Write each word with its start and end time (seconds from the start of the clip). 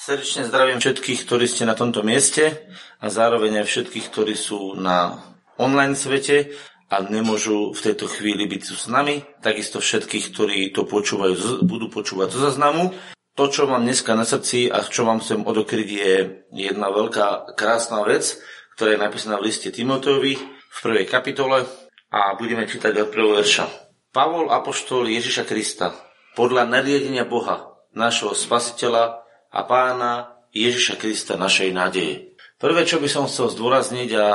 Srdečne 0.00 0.48
zdravím 0.48 0.80
všetkých, 0.80 1.28
ktorí 1.28 1.44
ste 1.44 1.68
na 1.68 1.76
tomto 1.76 2.00
mieste 2.00 2.72
a 3.04 3.12
zároveň 3.12 3.60
aj 3.60 3.66
všetkých, 3.68 4.08
ktorí 4.08 4.32
sú 4.32 4.72
na 4.72 5.20
online 5.60 5.92
svete 5.92 6.56
a 6.88 7.04
nemôžu 7.04 7.76
v 7.76 7.84
tejto 7.84 8.08
chvíli 8.08 8.48
byť 8.48 8.60
tu 8.64 8.80
s 8.80 8.88
nami. 8.88 9.20
Takisto 9.44 9.76
všetkých, 9.76 10.24
ktorí 10.32 10.58
to 10.72 10.88
počúvajú, 10.88 11.60
budú 11.68 11.92
počúvať 11.92 12.32
zo 12.32 12.48
zaznamu. 12.48 12.96
To, 13.36 13.44
čo 13.52 13.68
mám 13.68 13.84
dneska 13.84 14.16
na 14.16 14.24
srdci 14.24 14.72
a 14.72 14.80
čo 14.80 15.04
vám 15.04 15.20
chcem 15.20 15.44
odokryť, 15.44 15.88
je 15.92 16.12
jedna 16.48 16.88
veľká 16.88 17.52
krásna 17.60 18.00
vec, 18.00 18.40
ktorá 18.80 18.96
je 18.96 19.04
napísaná 19.04 19.36
v 19.36 19.52
liste 19.52 19.68
Timoteovi 19.68 20.32
v 20.48 20.78
prvej 20.80 21.12
kapitole 21.12 21.68
a 22.08 22.32
budeme 22.40 22.64
čítať 22.64 23.04
od 23.04 23.12
prvého 23.12 23.36
verša. 23.36 23.68
Pavol, 24.16 24.48
apoštol 24.48 25.12
Ježiša 25.12 25.44
Krista, 25.44 25.92
podľa 26.40 26.64
nariadenia 26.72 27.28
Boha, 27.28 27.84
nášho 27.92 28.32
spasiteľa 28.32 29.28
a 29.50 29.60
pána 29.66 30.40
Ježiša 30.54 30.98
Krista 30.98 31.34
našej 31.38 31.70
nádeje. 31.74 32.34
Prvé, 32.60 32.84
čo 32.84 33.00
by 33.00 33.08
som 33.08 33.24
chcel 33.24 33.48
zdôrazniť 33.48 34.10
a 34.20 34.26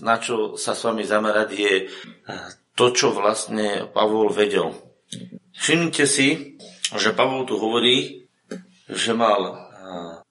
na 0.00 0.16
čo 0.16 0.56
sa 0.56 0.72
s 0.72 0.88
vami 0.88 1.04
zamerať, 1.04 1.48
je 1.52 1.74
to, 2.72 2.96
čo 2.96 3.12
vlastne 3.12 3.90
Pavol 3.92 4.32
vedel. 4.32 4.72
Všimnite 5.52 6.08
si, 6.08 6.56
že 6.96 7.12
Pavol 7.12 7.44
tu 7.44 7.60
hovorí, 7.60 8.24
že 8.88 9.12
mal 9.12 9.68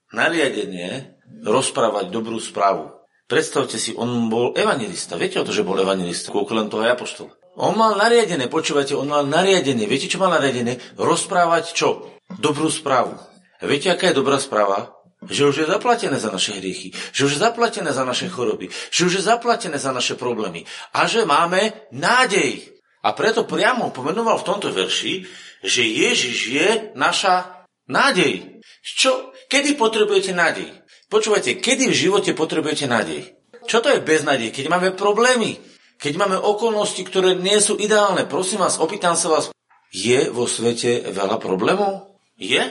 nariadenie 0.10 1.14
rozprávať 1.46 2.10
dobrú 2.10 2.42
správu. 2.42 2.90
Predstavte 3.30 3.80
si, 3.80 3.96
on 3.96 4.28
bol 4.28 4.52
evangelista. 4.58 5.16
Viete 5.16 5.40
o 5.40 5.48
to, 5.48 5.56
že 5.56 5.64
bol 5.64 5.80
evangelista? 5.80 6.34
Koľko 6.34 6.68
toho 6.68 6.84
apoštol. 6.84 7.32
On 7.56 7.72
mal 7.78 7.96
nariadené, 7.96 8.52
počúvate, 8.52 8.92
on 8.92 9.08
mal 9.08 9.24
nariadené. 9.24 9.88
Viete, 9.88 10.12
čo 10.12 10.20
mal 10.20 10.36
nariadené? 10.36 10.82
Rozprávať 11.00 11.72
čo? 11.72 12.12
Dobrú 12.28 12.68
správu. 12.68 13.16
Viete, 13.62 13.94
aká 13.94 14.10
je 14.10 14.18
dobrá 14.18 14.42
správa? 14.42 14.98
Že 15.22 15.54
už 15.54 15.56
je 15.62 15.68
zaplatené 15.70 16.18
za 16.18 16.34
naše 16.34 16.58
hriechy, 16.58 16.98
že 17.14 17.30
už 17.30 17.38
je 17.38 17.46
zaplatené 17.46 17.94
za 17.94 18.02
naše 18.02 18.26
choroby, 18.26 18.74
že 18.90 19.06
už 19.06 19.22
je 19.22 19.24
zaplatené 19.30 19.78
za 19.78 19.94
naše 19.94 20.18
problémy 20.18 20.66
a 20.98 21.06
že 21.06 21.30
máme 21.30 21.94
nádej. 21.94 22.74
A 23.06 23.14
preto 23.14 23.46
priamo 23.46 23.94
pomenoval 23.94 24.42
v 24.42 24.48
tomto 24.50 24.74
verši, 24.74 25.30
že 25.62 25.86
Ježiš 25.86 26.38
je 26.50 26.70
naša 26.98 27.66
nádej. 27.86 28.66
Čo? 28.82 29.30
Kedy 29.46 29.78
potrebujete 29.78 30.34
nádej? 30.34 30.74
Počúvajte, 31.06 31.62
kedy 31.62 31.94
v 31.94 32.00
živote 32.10 32.32
potrebujete 32.34 32.90
nádej? 32.90 33.38
Čo 33.70 33.86
to 33.86 33.94
je 33.94 34.02
beznádej? 34.02 34.50
Keď 34.50 34.66
máme 34.74 34.90
problémy, 34.98 35.62
keď 36.02 36.18
máme 36.18 36.38
okolnosti, 36.42 37.06
ktoré 37.06 37.38
nie 37.38 37.62
sú 37.62 37.78
ideálne, 37.78 38.26
prosím 38.26 38.66
vás, 38.66 38.82
opýtam 38.82 39.14
sa 39.14 39.30
vás, 39.30 39.54
je 39.94 40.34
vo 40.34 40.50
svete 40.50 41.14
veľa 41.14 41.38
problémov? 41.38 42.18
Je? 42.42 42.64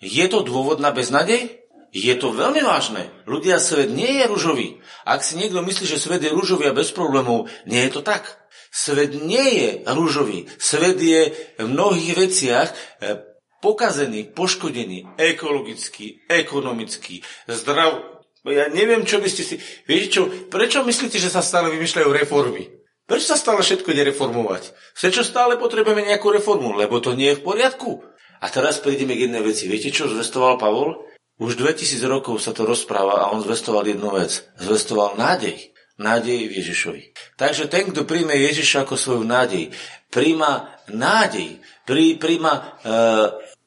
Je 0.00 0.24
to 0.28 0.44
dôvod 0.44 0.78
na 0.78 0.92
beznadej? 0.92 1.66
Je 1.96 2.12
to 2.20 2.34
veľmi 2.34 2.60
vážne. 2.60 3.08
Ľudia, 3.24 3.56
svet 3.56 3.88
nie 3.88 4.20
je 4.20 4.24
ružový. 4.28 4.68
Ak 5.08 5.24
si 5.24 5.40
niekto 5.40 5.64
myslí, 5.64 5.88
že 5.88 5.96
svet 5.96 6.20
je 6.20 6.34
ružový 6.34 6.68
a 6.68 6.76
bez 6.76 6.92
problémov, 6.92 7.48
nie 7.64 7.80
je 7.88 7.96
to 7.96 8.02
tak. 8.04 8.28
Svet 8.68 9.16
nie 9.16 9.48
je 9.56 9.70
rúžový. 9.88 10.44
Svet 10.60 11.00
je 11.00 11.32
v 11.56 11.64
mnohých 11.64 12.12
veciach 12.12 12.68
eh, 12.68 13.24
pokazený, 13.64 14.36
poškodený, 14.36 15.16
ekologicky, 15.16 16.28
ekonomicky, 16.28 17.24
zdrav. 17.48 18.20
Ja 18.46 18.68
neviem, 18.68 19.08
čo 19.08 19.18
by 19.18 19.28
ste 19.32 19.42
si... 19.42 19.54
Viete 19.88 20.12
čo, 20.12 20.28
prečo 20.52 20.84
myslíte, 20.84 21.16
že 21.16 21.32
sa 21.32 21.40
stále 21.40 21.72
vymýšľajú 21.72 22.08
reformy? 22.12 22.68
Prečo 23.06 23.32
sa 23.32 23.38
stále 23.38 23.62
všetko 23.62 23.90
ide 23.94 24.10
reformovať? 24.10 24.74
Prečo 24.98 25.22
stále 25.22 25.54
potrebujeme 25.58 26.06
nejakú 26.06 26.30
reformu? 26.30 26.74
Lebo 26.74 26.98
to 26.98 27.14
nie 27.14 27.32
je 27.32 27.38
v 27.38 27.46
poriadku. 27.46 28.02
A 28.40 28.46
teraz 28.52 28.78
prejdeme 28.82 29.16
k 29.16 29.28
jednej 29.28 29.42
veci. 29.42 29.68
Viete, 29.68 29.92
čo 29.92 30.10
zvestoval 30.10 30.60
Pavol? 30.60 31.06
Už 31.36 31.60
2000 31.60 32.00
rokov 32.08 32.40
sa 32.40 32.56
to 32.56 32.64
rozpráva 32.64 33.20
a 33.20 33.30
on 33.32 33.44
zvestoval 33.44 33.84
jednu 33.84 34.08
vec. 34.12 34.48
Zvestoval 34.56 35.20
nádej. 35.20 35.76
Nádej 35.96 36.52
v 36.52 36.56
Ježišovi. 36.60 37.02
Takže 37.40 37.72
ten, 37.72 37.88
kto 37.88 38.04
príjme 38.04 38.36
Ježiša 38.36 38.84
ako 38.84 39.00
svoju 39.00 39.24
nádej, 39.24 39.72
príjma 40.12 40.76
nádej, 40.92 41.56
prí, 41.88 42.20
príjma 42.20 42.52
e, 42.52 42.62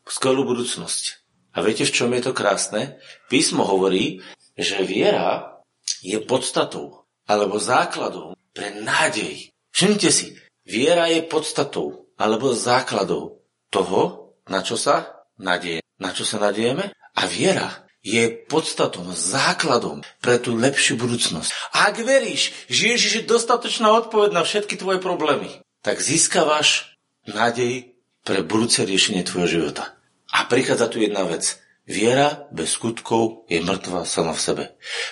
skvelú 0.06 0.46
budúcnosť. 0.46 1.25
A 1.58 1.66
viete, 1.66 1.90
v 1.90 1.94
čom 1.94 2.13
je 2.13 2.29
to 2.29 2.38
krásne? 2.38 3.02
Písmo 3.34 3.66
hovorí, 3.66 4.22
že 4.53 4.85
viera 4.85 5.62
je 6.06 6.22
podstatou 6.22 7.09
alebo 7.25 7.58
základom 7.58 8.38
pre 8.53 8.78
nádej. 8.78 9.50
Všimnite 9.74 10.09
si, 10.13 10.38
viera 10.66 11.09
je 11.09 11.25
podstatou 11.25 12.09
alebo 12.18 12.53
základou 12.53 13.41
toho, 13.72 14.19
na 14.49 14.65
čo 14.65 14.75
sa 14.75 15.23
nadie? 15.37 15.85
Na 16.01 16.11
čo 16.11 16.25
sa 16.25 16.41
nadieme? 16.41 16.91
A 17.15 17.23
viera 17.29 17.87
je 17.99 18.31
podstatom, 18.47 19.11
základom 19.11 20.01
pre 20.23 20.39
tú 20.39 20.55
lepšiu 20.55 20.95
budúcnosť. 20.95 21.51
Ak 21.75 21.99
veríš, 21.99 22.55
že 22.71 22.95
Ježiš 22.95 23.13
je 23.23 23.29
dostatočná 23.29 23.91
odpoveď 24.05 24.31
na 24.33 24.43
všetky 24.47 24.79
tvoje 24.79 25.03
problémy, 25.03 25.61
tak 25.83 25.99
získavaš 25.99 26.95
nádej 27.27 27.93
pre 28.23 28.39
budúce 28.43 28.83
riešenie 28.87 29.27
tvojho 29.27 29.59
života. 29.59 29.99
A 30.31 30.47
prichádza 30.47 30.87
tu 30.87 31.03
jedna 31.03 31.25
vec. 31.27 31.59
Viera 31.89 32.45
bez 32.53 32.77
skutkov 32.77 33.49
je 33.49 33.66
mŕtva 33.66 34.05
sama 34.05 34.37
v 34.37 34.43
sebe. 34.45 34.63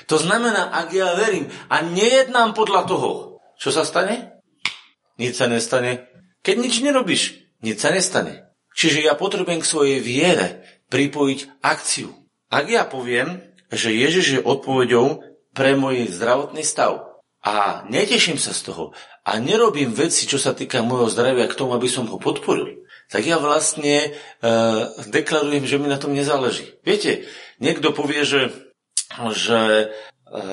To 0.06 0.22
znamená, 0.22 0.70
ak 0.78 0.94
ja 0.94 1.18
verím 1.18 1.50
a 1.74 1.82
nejednám 1.82 2.54
podľa 2.54 2.86
toho, 2.86 3.10
čo 3.58 3.74
sa 3.74 3.82
stane? 3.82 4.38
Nič 5.18 5.42
sa 5.42 5.50
nestane. 5.50 6.06
Keď 6.46 6.56
nič 6.62 6.86
nerobíš, 6.86 7.24
nič 7.66 7.82
sa 7.82 7.90
nestane. 7.90 8.47
Čiže 8.78 9.10
ja 9.10 9.18
potrebujem 9.18 9.66
k 9.66 9.72
svojej 9.74 9.98
viere 9.98 10.62
pripojiť 10.94 11.66
akciu. 11.66 12.14
Ak 12.54 12.70
ja 12.70 12.86
poviem, 12.86 13.42
že 13.74 13.90
Ježiš 13.90 14.26
je 14.38 14.46
odpovedou 14.46 15.26
pre 15.52 15.74
môj 15.74 16.14
zdravotný 16.14 16.62
stav 16.62 17.18
a 17.42 17.84
neteším 17.90 18.38
sa 18.38 18.54
z 18.54 18.70
toho 18.70 18.94
a 19.26 19.42
nerobím 19.42 19.98
veci, 19.98 20.30
čo 20.30 20.38
sa 20.38 20.54
týka 20.54 20.86
môjho 20.86 21.10
zdravia 21.10 21.50
k 21.50 21.58
tomu, 21.58 21.74
aby 21.74 21.90
som 21.90 22.06
ho 22.06 22.22
podporil, 22.22 22.86
tak 23.10 23.26
ja 23.26 23.42
vlastne 23.42 23.96
e, 24.00 24.10
deklarujem, 25.10 25.66
že 25.66 25.80
mi 25.82 25.90
na 25.90 25.98
tom 25.98 26.14
nezáleží. 26.14 26.78
Viete, 26.86 27.26
niekto 27.58 27.92
povie, 27.92 28.24
že, 28.24 28.54
že 29.34 29.60
e, 29.60 29.86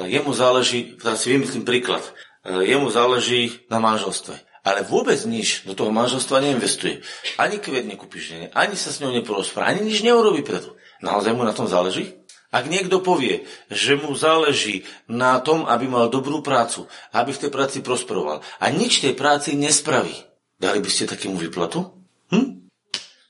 jemu 0.09 0.33
záleží, 0.33 0.97
teraz 0.97 1.23
si 1.23 1.35
vymyslím 1.35 1.69
príklad, 1.69 2.03
e, 2.43 2.73
jemu 2.73 2.89
záleží 2.89 3.69
na 3.69 3.79
manželstve 3.79 4.54
ale 4.65 4.81
vôbec 4.83 5.21
nič 5.29 5.69
do 5.69 5.77
toho 5.77 5.93
manželstva 5.93 6.41
neinvestuje. 6.41 7.05
Ani 7.37 7.61
kvet 7.61 7.85
nekúpiš 7.85 8.51
ani 8.57 8.75
sa 8.75 8.91
s 8.91 8.99
ňou 9.05 9.13
neporozpráva, 9.13 9.71
ani 9.71 9.85
nič 9.85 10.01
neurobi 10.01 10.41
preto. 10.41 10.75
Naozaj 11.05 11.37
mu 11.37 11.45
na 11.45 11.53
tom 11.53 11.69
záleží? 11.69 12.17
Ak 12.49 12.71
niekto 12.71 13.03
povie, 13.03 13.45
že 13.67 13.99
mu 13.99 14.15
záleží 14.15 14.87
na 15.11 15.43
tom, 15.43 15.67
aby 15.67 15.91
mal 15.91 16.07
dobrú 16.07 16.41
prácu, 16.41 16.87
aby 17.13 17.35
v 17.35 17.41
tej 17.45 17.51
práci 17.51 17.79
prosperoval 17.83 18.41
a 18.63 18.65
nič 18.71 19.03
tej 19.03 19.13
práci 19.13 19.59
nespraví, 19.59 20.15
dali 20.57 20.79
by 20.79 20.87
ste 20.89 21.11
takému 21.11 21.35
vyplatu? 21.35 21.83
Hm? 22.31 22.64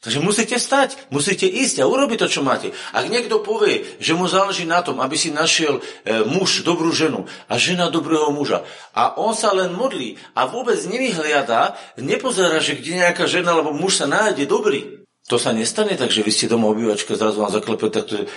Takže 0.04 0.20
musíte 0.20 0.60
stať, 0.60 1.00
musíte 1.09 1.48
ísť 1.48 1.81
a 1.81 1.88
urobiť 1.88 2.20
to, 2.20 2.28
čo 2.28 2.44
máte. 2.44 2.76
Ak 2.92 3.09
niekto 3.09 3.41
povie, 3.41 3.88
že 3.97 4.12
mu 4.12 4.28
záleží 4.28 4.69
na 4.69 4.84
tom, 4.84 5.00
aby 5.00 5.16
si 5.16 5.32
našiel 5.32 5.81
e, 5.81 6.22
muž 6.28 6.60
dobrú 6.60 6.92
ženu 6.92 7.25
a 7.48 7.56
žena 7.56 7.88
dobrého 7.88 8.28
muža 8.28 8.69
a 8.92 9.16
on 9.16 9.32
sa 9.32 9.56
len 9.56 9.72
modlí 9.72 10.20
a 10.37 10.44
vôbec 10.44 10.76
nevyhliada, 10.84 11.72
nepozerá, 11.97 12.60
že 12.60 12.76
kde 12.76 13.00
nejaká 13.00 13.25
žena 13.25 13.56
alebo 13.56 13.72
muž 13.72 14.04
sa 14.04 14.06
nájde 14.06 14.44
dobrý, 14.44 15.04
to 15.25 15.41
sa 15.41 15.56
nestane 15.56 15.97
tak, 15.97 16.12
že 16.12 16.21
vy 16.21 16.28
ste 16.28 16.53
doma 16.53 16.69
obývačka, 16.69 17.16
zrazu 17.16 17.41
vám 17.41 17.48
zaklepe 17.48 17.88
takto 17.88 18.28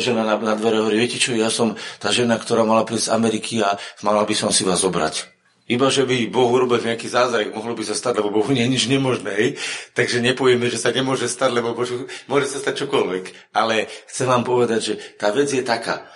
žena 0.00 0.24
na, 0.24 0.40
na 0.40 0.56
dvere 0.56 0.80
hovorí, 0.80 0.96
viete 0.96 1.20
čo, 1.20 1.36
ja 1.36 1.52
som 1.52 1.76
tá 2.00 2.08
žena, 2.08 2.40
ktorá 2.40 2.64
mala 2.64 2.88
prísť 2.88 3.12
z 3.12 3.14
Ameriky 3.20 3.60
a 3.60 3.76
mala 4.00 4.24
by 4.24 4.32
som 4.32 4.48
si 4.48 4.64
vás 4.64 4.80
zobrať. 4.80 5.41
Iba, 5.70 5.94
že 5.94 6.02
by 6.02 6.26
Boh 6.26 6.50
urobil 6.50 6.82
nejaký 6.82 7.06
zázrak, 7.06 7.54
mohlo 7.54 7.78
by 7.78 7.86
sa 7.86 7.94
stať, 7.94 8.18
lebo 8.18 8.34
Bohu 8.34 8.50
nie 8.50 8.66
je 8.66 8.72
nič 8.74 8.84
nemožné. 8.90 9.54
Takže 9.94 10.18
nepovieme, 10.18 10.66
že 10.66 10.74
sa 10.74 10.90
nemôže 10.90 11.30
stať, 11.30 11.54
lebo 11.54 11.78
Božu, 11.78 12.10
môže 12.26 12.50
sa 12.50 12.58
stať 12.58 12.82
čokoľvek. 12.82 13.54
Ale 13.54 13.86
chcem 14.10 14.26
vám 14.26 14.42
povedať, 14.42 14.80
že 14.82 14.94
tá 15.14 15.30
vec 15.30 15.46
je 15.54 15.62
taká. 15.62 16.10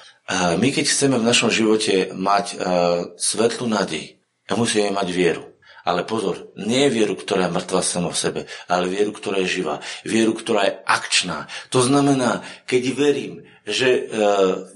My 0.59 0.75
keď 0.75 0.91
chceme 0.91 1.23
v 1.23 1.29
našom 1.31 1.55
živote 1.55 2.11
mať 2.11 2.47
uh, 2.59 3.15
svetlú 3.15 3.71
nádej, 3.71 4.19
musíme 4.51 4.91
mať 4.91 5.09
vieru. 5.15 5.55
Ale 5.87 6.03
pozor, 6.03 6.51
nie 6.59 6.91
je 6.91 6.99
vieru, 6.99 7.15
ktorá 7.15 7.47
je 7.47 7.55
mŕtva 7.55 7.79
sama 7.79 8.11
v 8.11 8.19
sebe, 8.19 8.41
ale 8.67 8.91
vieru, 8.91 9.15
ktorá 9.15 9.39
je 9.47 9.63
živá. 9.63 9.79
Vieru, 10.03 10.35
ktorá 10.35 10.67
je 10.67 10.75
akčná. 10.83 11.47
To 11.71 11.79
znamená, 11.79 12.43
keď 12.67 12.83
verím, 12.99 13.47
že 13.63 14.11
uh, 14.11 14.67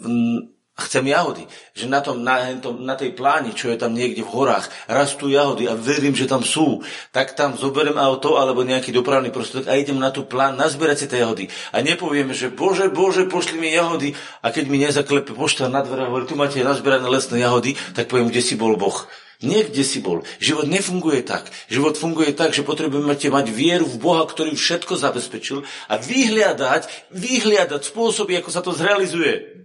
chcem 0.80 1.04
jahody. 1.06 1.44
Že 1.76 1.86
na, 1.86 2.00
tom, 2.00 2.24
na, 2.24 2.56
na 2.80 2.94
tej 2.96 3.12
pláni, 3.12 3.52
čo 3.52 3.68
je 3.68 3.76
tam 3.76 3.92
niekde 3.92 4.24
v 4.24 4.32
horách, 4.32 4.72
rastú 4.88 5.28
jahody 5.28 5.68
a 5.68 5.76
verím, 5.76 6.16
že 6.16 6.24
tam 6.24 6.40
sú. 6.40 6.80
Tak 7.12 7.36
tam 7.36 7.60
zoberiem 7.60 8.00
auto 8.00 8.40
alebo 8.40 8.64
nejaký 8.64 8.90
dopravný 8.90 9.28
prostriedok 9.28 9.68
a 9.68 9.78
idem 9.78 10.00
na 10.00 10.08
tú 10.08 10.24
plán 10.24 10.56
nazbierať 10.56 10.96
si 11.04 11.06
tie 11.06 11.20
jahody. 11.20 11.52
A 11.70 11.84
nepoviem, 11.84 12.32
že 12.32 12.48
bože, 12.48 12.88
bože, 12.88 13.28
pošli 13.28 13.60
mi 13.60 13.70
jahody 13.70 14.16
a 14.40 14.48
keď 14.48 14.64
mi 14.66 14.80
nezaklepe 14.80 15.36
pošta 15.36 15.68
na 15.68 15.84
dvere 15.84 16.04
a 16.04 16.10
hovorí, 16.10 16.24
tu 16.24 16.34
máte 16.34 16.58
nazbierané 16.64 17.06
lesné 17.06 17.44
jahody, 17.44 17.76
tak 17.92 18.08
poviem, 18.08 18.32
kde 18.32 18.42
si 18.42 18.56
bol 18.56 18.74
Boh. 18.80 19.06
Niekde 19.40 19.80
si 19.88 20.04
bol. 20.04 20.20
Život 20.36 20.68
nefunguje 20.68 21.24
tak. 21.24 21.48
Život 21.72 21.96
funguje 21.96 22.36
tak, 22.36 22.52
že 22.52 22.60
potrebujeme 22.60 23.16
mať 23.16 23.48
vieru 23.48 23.88
v 23.88 23.96
Boha, 23.96 24.28
ktorý 24.28 24.52
všetko 24.52 25.00
zabezpečil 25.00 25.64
a 25.88 25.96
vyhliadať, 25.96 27.08
vyhliadať 27.08 27.80
spôsoby, 27.80 28.36
ako 28.36 28.50
sa 28.52 28.60
to 28.60 28.76
zrealizuje. 28.76 29.59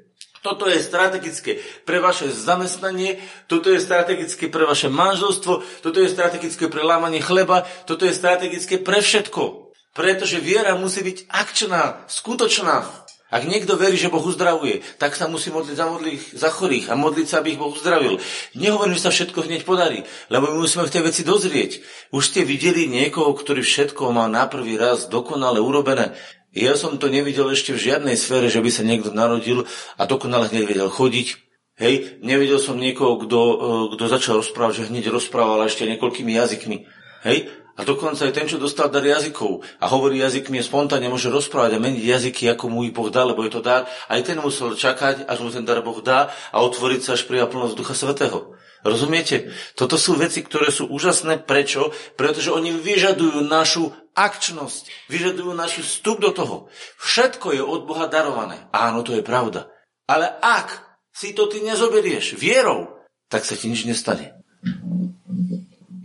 Toto 0.46 0.70
je 0.70 0.78
strategické 0.78 1.58
pre 1.90 1.98
vaše 1.98 2.30
zamestnanie, 2.30 3.18
toto 3.50 3.74
je 3.74 3.82
strategické 3.82 4.46
pre 4.46 4.62
vaše 4.62 4.94
manželstvo, 4.94 5.82
toto 5.82 5.98
je 5.98 6.06
strategické 6.06 6.70
pre 6.70 6.86
lámanie 6.86 7.18
chleba, 7.18 7.66
toto 7.90 8.06
je 8.06 8.14
strategické 8.14 8.78
pre 8.78 9.02
všetko. 9.02 9.74
Pretože 9.98 10.38
viera 10.38 10.78
musí 10.78 11.02
byť 11.02 11.34
akčná, 11.34 12.06
skutočná. 12.06 12.86
Ak 13.34 13.42
niekto 13.50 13.74
verí, 13.74 13.98
že 13.98 14.14
Boh 14.14 14.22
uzdravuje, 14.22 14.86
tak 15.02 15.18
sa 15.18 15.26
musí 15.26 15.50
modliť 15.50 15.74
za, 15.74 15.90
modliť 15.90 16.20
za 16.38 16.50
chorých 16.54 16.94
a 16.94 16.96
modliť 16.96 17.26
sa, 17.26 17.42
aby 17.42 17.58
ich 17.58 17.60
Boh 17.60 17.74
uzdravil. 17.74 18.22
Nehovorím, 18.54 18.94
že 19.02 19.10
sa 19.10 19.12
všetko 19.12 19.50
hneď 19.50 19.66
podarí, 19.66 20.06
lebo 20.30 20.54
my 20.54 20.62
musíme 20.62 20.86
v 20.86 20.94
tej 20.94 21.04
veci 21.10 21.26
dozrieť. 21.26 21.82
Už 22.14 22.22
ste 22.22 22.46
videli 22.46 22.86
niekoho, 22.86 23.34
ktorý 23.34 23.66
všetko 23.66 24.14
má 24.14 24.30
na 24.30 24.46
prvý 24.46 24.78
raz 24.78 25.10
dokonale 25.10 25.58
urobené. 25.58 26.14
Ja 26.56 26.80
som 26.80 26.96
to 26.96 27.12
nevidel 27.12 27.52
ešte 27.52 27.75
v 27.75 27.84
žiadnej 27.92 28.16
sfére, 28.16 28.48
že 28.48 28.63
by 28.63 28.72
sa 28.72 28.88
niekto 28.88 29.12
narodil 29.12 29.68
a 30.00 30.07
dokonale 30.07 30.48
hneď 30.48 30.63
vedel 30.72 30.88
chodiť. 30.88 31.28
Hej, 31.75 32.24
nevidel 32.24 32.63
som 32.63 32.80
niekoho, 32.80 33.19
kto, 33.28 33.40
e, 33.44 33.56
kto 34.00 34.04
začal 34.07 34.40
rozprávať, 34.40 34.88
že 34.88 34.88
hneď 34.88 35.12
rozprával 35.12 35.68
ešte 35.68 35.84
niekoľkými 35.84 36.31
jazykmi. 36.31 36.88
Hej, 37.28 37.52
a 37.75 37.83
dokonca 37.83 38.24
aj 38.24 38.31
ten, 38.31 38.48
čo 38.48 38.56
dostal 38.56 38.88
dar 38.88 39.04
jazykov 39.04 39.60
a 39.83 39.92
hovorí 39.92 40.24
jazykmi, 40.24 40.63
spontánne 40.63 41.12
môže 41.12 41.27
rozprávať 41.27 41.75
a 41.75 41.83
meniť 41.83 42.04
jazyky, 42.07 42.44
ako 42.56 42.72
mu 42.72 42.88
ich 42.88 42.95
Boh 42.95 43.12
dá, 43.12 43.27
lebo 43.27 43.44
je 43.44 43.51
to 43.51 43.60
dar. 43.60 43.83
Aj 44.07 44.19
ten 44.24 44.39
musel 44.39 44.80
čakať, 44.80 45.27
až 45.27 45.38
mu 45.44 45.51
ten 45.51 45.68
dar 45.68 45.83
Boh 45.83 46.00
dá 46.00 46.31
a 46.56 46.63
otvoriť 46.63 47.01
sa 47.04 47.19
až 47.19 47.27
pri 47.27 47.44
plnosť 47.44 47.75
Ducha 47.75 47.92
Svetého. 47.92 48.56
Rozumiete? 48.86 49.51
Toto 49.75 49.98
sú 50.00 50.16
veci, 50.16 50.45
ktoré 50.45 50.69
sú 50.69 50.88
úžasné. 50.88 51.42
Prečo? 51.44 51.89
Pretože 52.16 52.54
oni 52.54 52.69
vyžadujú 52.69 53.42
našu 53.44 53.92
akčnosť, 54.13 55.12
vyžadujú 55.12 55.51
náš 55.51 55.81
vstup 55.81 56.22
do 56.22 56.31
toho. 56.31 56.56
Všetko 57.01 57.60
je 57.60 57.62
od 57.66 57.83
Boha 57.89 58.06
darované. 58.07 58.69
Áno, 58.72 59.01
to 59.01 59.18
je 59.18 59.25
pravda. 59.25 59.68
Ale 60.06 60.31
ak 60.39 61.01
si 61.12 61.33
to 61.33 61.50
ty 61.50 61.66
nezoberieš 61.66 62.38
vierou, 62.38 63.04
tak 63.27 63.44
sa 63.44 63.57
ti 63.57 63.68
nič 63.68 63.83
nestane. 63.89 64.38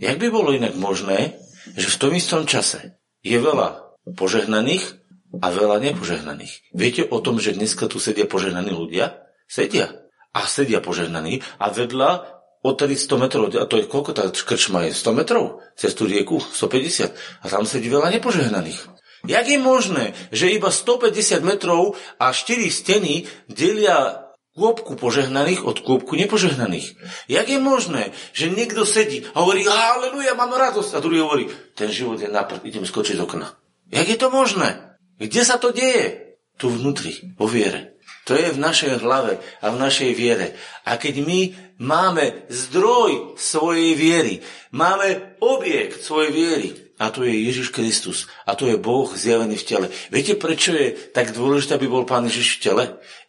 Jak 0.01 0.17
by 0.17 0.27
bolo 0.33 0.49
inak 0.49 0.73
možné, 0.73 1.37
že 1.75 1.87
v 1.87 1.99
tom 1.99 2.11
istom 2.15 2.43
čase 2.47 2.99
je 3.21 3.37
veľa 3.37 3.97
požehnaných 4.17 5.01
a 5.39 5.47
veľa 5.53 5.79
nepožehnaných. 5.79 6.75
Viete 6.75 7.07
o 7.07 7.23
tom, 7.23 7.39
že 7.39 7.55
dneska 7.55 7.87
tu 7.87 8.01
sedia 8.01 8.27
požehnaní 8.27 8.73
ľudia? 8.73 9.23
Sedia. 9.47 9.91
A 10.31 10.47
sedia 10.47 10.79
požehnaní 10.83 11.43
a 11.59 11.71
vedľa 11.71 12.41
odtedy 12.61 12.95
100 12.95 13.23
metrov, 13.23 13.43
a 13.51 13.65
to 13.67 13.79
je 13.81 13.89
koľko 13.89 14.11
tá 14.15 14.23
krčma 14.29 14.87
je? 14.87 14.91
100 14.95 15.17
metrov? 15.17 15.59
Cez 15.75 15.91
tú 15.97 16.05
rieku? 16.07 16.39
150. 16.39 17.11
A 17.41 17.45
tam 17.49 17.65
sedí 17.65 17.89
veľa 17.89 18.13
nepožehnaných. 18.15 19.01
Jak 19.21 19.45
je 19.45 19.59
možné, 19.61 20.17
že 20.33 20.49
iba 20.49 20.73
150 20.73 21.45
metrov 21.45 21.93
a 22.17 22.33
4 22.33 22.57
steny 22.73 23.29
delia 23.45 24.30
kôpku 24.51 24.99
požehnaných 24.99 25.63
od 25.63 25.79
kôpku 25.79 26.19
nepožehnaných? 26.19 26.99
Jak 27.31 27.47
je 27.47 27.59
možné, 27.59 28.11
že 28.35 28.51
niekto 28.51 28.83
sedí 28.83 29.23
a 29.31 29.43
hovorí, 29.43 29.63
haleluja, 29.63 30.35
mám 30.35 30.51
radosť, 30.51 30.91
a 30.95 31.03
druhý 31.03 31.23
hovorí, 31.23 31.47
ten 31.75 31.87
život 31.87 32.19
je 32.19 32.27
naprd, 32.27 32.67
idem 32.67 32.83
skočiť 32.83 33.15
z 33.15 33.23
okna. 33.23 33.47
Jak 33.91 34.07
je 34.07 34.17
to 34.19 34.27
možné? 34.31 34.97
Kde 35.19 35.41
sa 35.43 35.59
to 35.59 35.71
deje? 35.71 36.35
Tu 36.59 36.67
vnútri, 36.67 37.35
vo 37.39 37.47
viere. 37.47 37.91
To 38.29 38.37
je 38.37 38.53
v 38.53 38.61
našej 38.61 39.01
hlave 39.01 39.41
a 39.65 39.73
v 39.73 39.81
našej 39.81 40.11
viere. 40.13 40.53
A 40.85 41.01
keď 41.01 41.25
my 41.25 41.39
máme 41.81 42.45
zdroj 42.53 43.33
svojej 43.33 43.97
viery, 43.97 44.45
máme 44.69 45.41
objekt 45.41 46.05
svojej 46.05 46.29
viery, 46.29 46.69
a 47.01 47.09
to 47.09 47.25
je 47.25 47.33
Ježiš 47.33 47.73
Kristus. 47.73 48.29
A 48.45 48.53
to 48.53 48.69
je 48.69 48.77
Boh 48.77 49.09
zjavený 49.09 49.57
v 49.57 49.65
tele. 49.65 49.87
Viete, 50.13 50.37
prečo 50.37 50.77
je 50.77 50.93
tak 50.93 51.33
dôležité, 51.33 51.73
aby 51.73 51.89
bol 51.89 52.05
Pán 52.05 52.29
Ježiš 52.29 52.61
v 52.61 52.61
tele? 52.61 52.83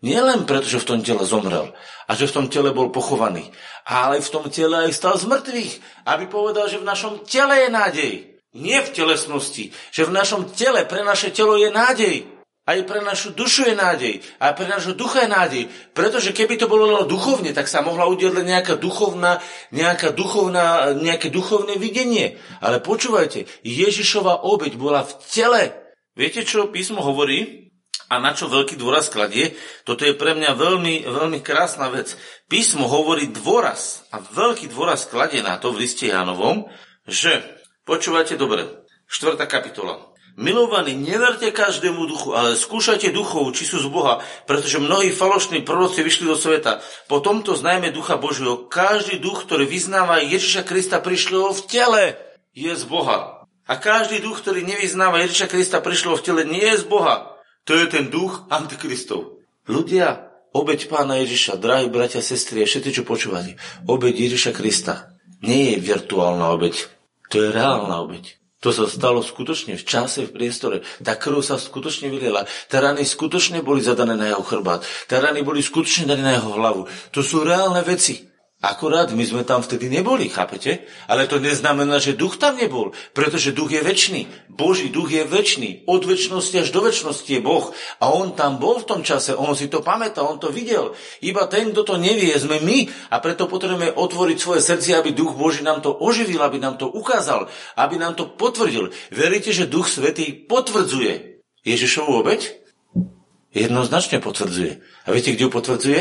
Nie 0.05 0.21
len 0.21 0.45
preto, 0.45 0.69
že 0.69 0.77
v 0.77 0.89
tom 0.93 1.01
tele 1.01 1.25
zomrel 1.25 1.73
a 2.05 2.13
že 2.13 2.29
v 2.29 2.37
tom 2.37 2.47
tele 2.53 2.77
bol 2.77 2.93
pochovaný, 2.93 3.49
ale 3.89 4.21
v 4.21 4.29
tom 4.29 4.53
tele 4.53 4.85
aj 4.85 4.93
stal 4.93 5.17
z 5.17 5.25
mŕtvych, 5.25 5.73
aby 6.05 6.25
povedal, 6.29 6.69
že 6.69 6.85
v 6.85 6.89
našom 6.93 7.25
tele 7.25 7.65
je 7.65 7.69
nádej. 7.73 8.13
Nie 8.53 8.85
v 8.85 8.93
telesnosti, 8.93 9.73
že 9.89 10.05
v 10.05 10.13
našom 10.13 10.53
tele, 10.53 10.85
pre 10.85 11.01
naše 11.01 11.33
telo 11.33 11.57
je 11.57 11.73
nádej. 11.73 12.29
Aj 12.63 12.79
pre 12.87 13.03
našu 13.03 13.35
dušu 13.35 13.67
je 13.67 13.75
nádej. 13.75 14.15
A 14.39 14.55
pre 14.55 14.71
našu 14.71 14.95
ducha 14.95 15.27
je 15.27 15.31
nádej. 15.35 15.65
Pretože 15.99 16.31
keby 16.31 16.63
to 16.63 16.71
bolo 16.71 17.03
duchovne, 17.03 17.51
tak 17.51 17.67
sa 17.67 17.83
mohla 17.83 18.07
udiať 18.07 18.39
len 18.39 18.47
nejaká 18.47 18.79
duchovná, 18.79 19.43
nejaká 19.75 20.15
duchovná, 20.15 20.95
nejaké 20.95 21.27
duchovné 21.35 21.75
videnie. 21.75 22.39
Ale 22.63 22.79
počúvajte, 22.79 23.51
Ježišova 23.67 24.47
obeď 24.47 24.79
bola 24.79 25.03
v 25.03 25.13
tele. 25.27 25.63
Viete, 26.15 26.47
čo 26.47 26.71
písmo 26.71 27.03
hovorí? 27.03 27.63
A 28.13 28.21
na 28.21 28.37
čo 28.37 28.47
veľký 28.47 28.77
dôraz 28.77 29.09
kladie? 29.09 29.57
Toto 29.89 30.05
je 30.05 30.13
pre 30.13 30.37
mňa 30.37 30.53
veľmi, 30.53 31.09
veľmi 31.09 31.41
krásna 31.41 31.89
vec. 31.89 32.15
Písmo 32.45 32.85
hovorí 32.85 33.33
dôraz 33.33 34.05
a 34.13 34.21
veľký 34.21 34.69
dôraz 34.69 35.09
kladie 35.09 35.41
na 35.41 35.57
to 35.57 35.73
v 35.73 35.89
liste 35.89 36.05
Jánovom, 36.13 36.69
že, 37.09 37.41
počúvajte 37.89 38.37
dobre, 38.37 38.85
4. 39.09 39.41
kapitola, 39.49 40.12
Milovaní, 40.33 40.97
neverte 40.97 41.53
každému 41.53 42.09
duchu, 42.09 42.33
ale 42.33 42.57
skúšajte 42.57 43.13
duchov, 43.13 43.53
či 43.53 43.69
sú 43.69 43.85
z 43.85 43.89
Boha, 43.93 44.25
pretože 44.49 44.81
mnohí 44.81 45.13
falošní 45.13 45.61
proroci 45.61 46.01
vyšli 46.01 46.25
do 46.25 46.37
sveta. 46.41 46.81
Po 47.05 47.21
tomto 47.21 47.53
znajme 47.53 47.93
ducha 47.93 48.17
Božieho. 48.17 48.65
Každý 48.65 49.21
duch, 49.21 49.45
ktorý 49.45 49.69
vyznáva 49.69 50.25
Ježiša 50.25 50.65
Krista 50.65 51.05
prišlo 51.05 51.53
v 51.53 51.61
tele, 51.69 52.05
je 52.57 52.73
z 52.73 52.85
Boha. 52.89 53.45
A 53.69 53.77
každý 53.77 54.25
duch, 54.25 54.41
ktorý 54.41 54.65
nevyznáva 54.65 55.21
Ježiša 55.23 55.53
Krista 55.53 55.79
prišlo 55.85 56.17
v 56.17 56.25
tele, 56.25 56.43
nie 56.49 56.65
je 56.65 56.81
z 56.81 56.87
Boha. 56.89 57.37
To 57.69 57.77
je 57.77 57.87
ten 57.93 58.09
duch 58.09 58.49
antikristov. 58.49 59.39
Ľudia, 59.71 60.33
obeď 60.57 60.91
pána 60.91 61.23
Ježiša, 61.23 61.61
drahí 61.61 61.87
bratia, 61.93 62.25
sestry 62.25 62.65
a 62.65 62.67
všetci, 62.67 62.91
čo 62.91 63.03
počúvate, 63.07 63.61
obeď 63.87 64.33
Ježiša 64.33 64.53
Krista 64.57 65.13
nie 65.43 65.75
je 65.75 65.83
virtuálna 65.83 66.51
obeď. 66.55 66.89
To 67.31 67.37
je 67.39 67.49
reálna 67.51 68.03
obeď. 68.03 68.42
To 68.63 68.71
sa 68.71 68.87
stalo 68.87 69.21
skutočne 69.21 69.75
v 69.75 69.85
čase, 69.85 70.31
v 70.31 70.35
priestore. 70.39 70.87
Tá 71.03 71.19
krv 71.19 71.43
sa 71.43 71.59
skutočne 71.59 72.09
vyliela. 72.09 72.47
Tá 72.71 72.79
rany 72.79 73.03
skutočne 73.03 73.61
boli 73.61 73.83
zadané 73.83 74.15
na 74.15 74.31
jeho 74.31 74.47
chrbát. 74.47 74.87
Tá 75.11 75.19
rany 75.19 75.43
boli 75.43 75.61
skutočne 75.61 76.15
dané 76.15 76.23
na 76.23 76.33
jeho 76.39 76.55
hlavu. 76.55 76.87
To 77.11 77.21
sú 77.21 77.43
reálne 77.43 77.83
veci. 77.83 78.32
Akurát 78.63 79.11
my 79.11 79.27
sme 79.27 79.43
tam 79.43 79.59
vtedy 79.59 79.91
neboli, 79.91 80.31
chápete? 80.31 80.87
Ale 81.11 81.27
to 81.27 81.43
neznamená, 81.43 81.99
že 81.99 82.15
duch 82.15 82.39
tam 82.39 82.55
nebol, 82.55 82.95
pretože 83.11 83.51
duch 83.51 83.75
je 83.75 83.83
väčší. 83.83 84.31
Boží 84.47 84.87
duch 84.87 85.11
je 85.11 85.27
väčší. 85.27 85.83
Od 85.91 86.07
väčšnosti 86.07 86.63
až 86.63 86.71
do 86.71 86.87
väčšnosti 86.87 87.27
je 87.27 87.43
Boh. 87.43 87.75
A 87.99 88.15
on 88.15 88.39
tam 88.39 88.63
bol 88.63 88.79
v 88.79 88.87
tom 88.87 89.03
čase, 89.03 89.35
on 89.35 89.59
si 89.59 89.67
to 89.67 89.83
pamätá, 89.83 90.23
on 90.23 90.39
to 90.39 90.55
videl. 90.55 90.95
Iba 91.19 91.51
ten, 91.51 91.75
kto 91.75 91.83
to 91.83 91.95
nevie, 91.99 92.31
sme 92.39 92.63
my 92.63 92.87
a 93.11 93.19
preto 93.19 93.51
potrebujeme 93.51 93.99
otvoriť 93.99 94.39
svoje 94.39 94.63
srdce, 94.63 94.95
aby 94.95 95.11
duch 95.11 95.35
Boží 95.35 95.67
nám 95.67 95.83
to 95.83 95.91
oživil, 95.91 96.39
aby 96.47 96.63
nám 96.63 96.79
to 96.79 96.87
ukázal, 96.87 97.51
aby 97.75 97.99
nám 97.99 98.15
to 98.15 98.31
potvrdil. 98.31 98.95
Veríte, 99.11 99.51
že 99.51 99.67
duch 99.67 99.91
Svetý 99.91 100.31
potvrdzuje 100.47 101.43
Ježišovu 101.67 102.15
obeď? 102.15 102.63
Jednoznačne 103.51 104.23
potvrdzuje. 104.23 104.79
A 105.03 105.09
viete, 105.11 105.35
kde 105.35 105.45
ju 105.47 105.51
potvrdzuje? 105.51 106.01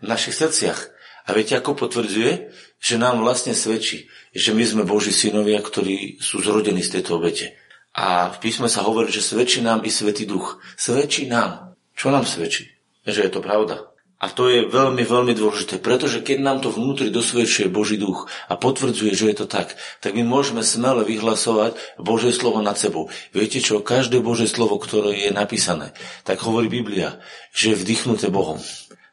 V 0.00 0.06
našich 0.08 0.32
srdciach. 0.32 0.97
A 1.28 1.36
viete, 1.36 1.60
ako 1.60 1.76
potvrdzuje? 1.76 2.48
Že 2.80 2.94
nám 2.96 3.20
vlastne 3.20 3.52
svedčí, 3.52 4.08
že 4.32 4.56
my 4.56 4.64
sme 4.64 4.82
Boží 4.88 5.12
synovia, 5.12 5.60
ktorí 5.60 6.16
sú 6.24 6.40
zrodení 6.40 6.80
z 6.80 6.98
tejto 6.98 7.20
obete. 7.20 7.52
A 7.92 8.32
v 8.32 8.40
písme 8.40 8.70
sa 8.72 8.80
hovorí, 8.88 9.12
že 9.12 9.20
svedčí 9.20 9.60
nám 9.60 9.84
i 9.84 9.92
Svetý 9.92 10.24
Duch. 10.24 10.56
Svedčí 10.80 11.28
nám. 11.28 11.76
Čo 11.92 12.08
nám 12.08 12.24
svedčí? 12.24 12.72
Že 13.04 13.28
je 13.28 13.32
to 13.34 13.40
pravda. 13.44 13.92
A 14.18 14.26
to 14.34 14.50
je 14.50 14.66
veľmi, 14.66 15.06
veľmi 15.06 15.30
dôležité, 15.30 15.78
pretože 15.78 16.26
keď 16.26 16.42
nám 16.42 16.58
to 16.58 16.74
vnútri 16.74 17.06
dosvedčuje 17.06 17.70
Boží 17.70 17.94
duch 18.02 18.26
a 18.50 18.58
potvrdzuje, 18.58 19.14
že 19.14 19.30
je 19.30 19.36
to 19.38 19.46
tak, 19.46 19.78
tak 20.02 20.18
my 20.18 20.26
môžeme 20.26 20.66
smelo 20.66 21.06
vyhlasovať 21.06 21.78
Božie 22.02 22.34
slovo 22.34 22.58
nad 22.58 22.74
sebou. 22.74 23.14
Viete 23.30 23.62
čo? 23.62 23.78
Každé 23.78 24.18
Božie 24.18 24.50
slovo, 24.50 24.74
ktoré 24.82 25.14
je 25.14 25.30
napísané, 25.30 25.94
tak 26.26 26.42
hovorí 26.42 26.66
Biblia, 26.66 27.22
že 27.54 27.74
je 27.74 27.78
vdychnuté 27.78 28.26
Bohom. 28.26 28.58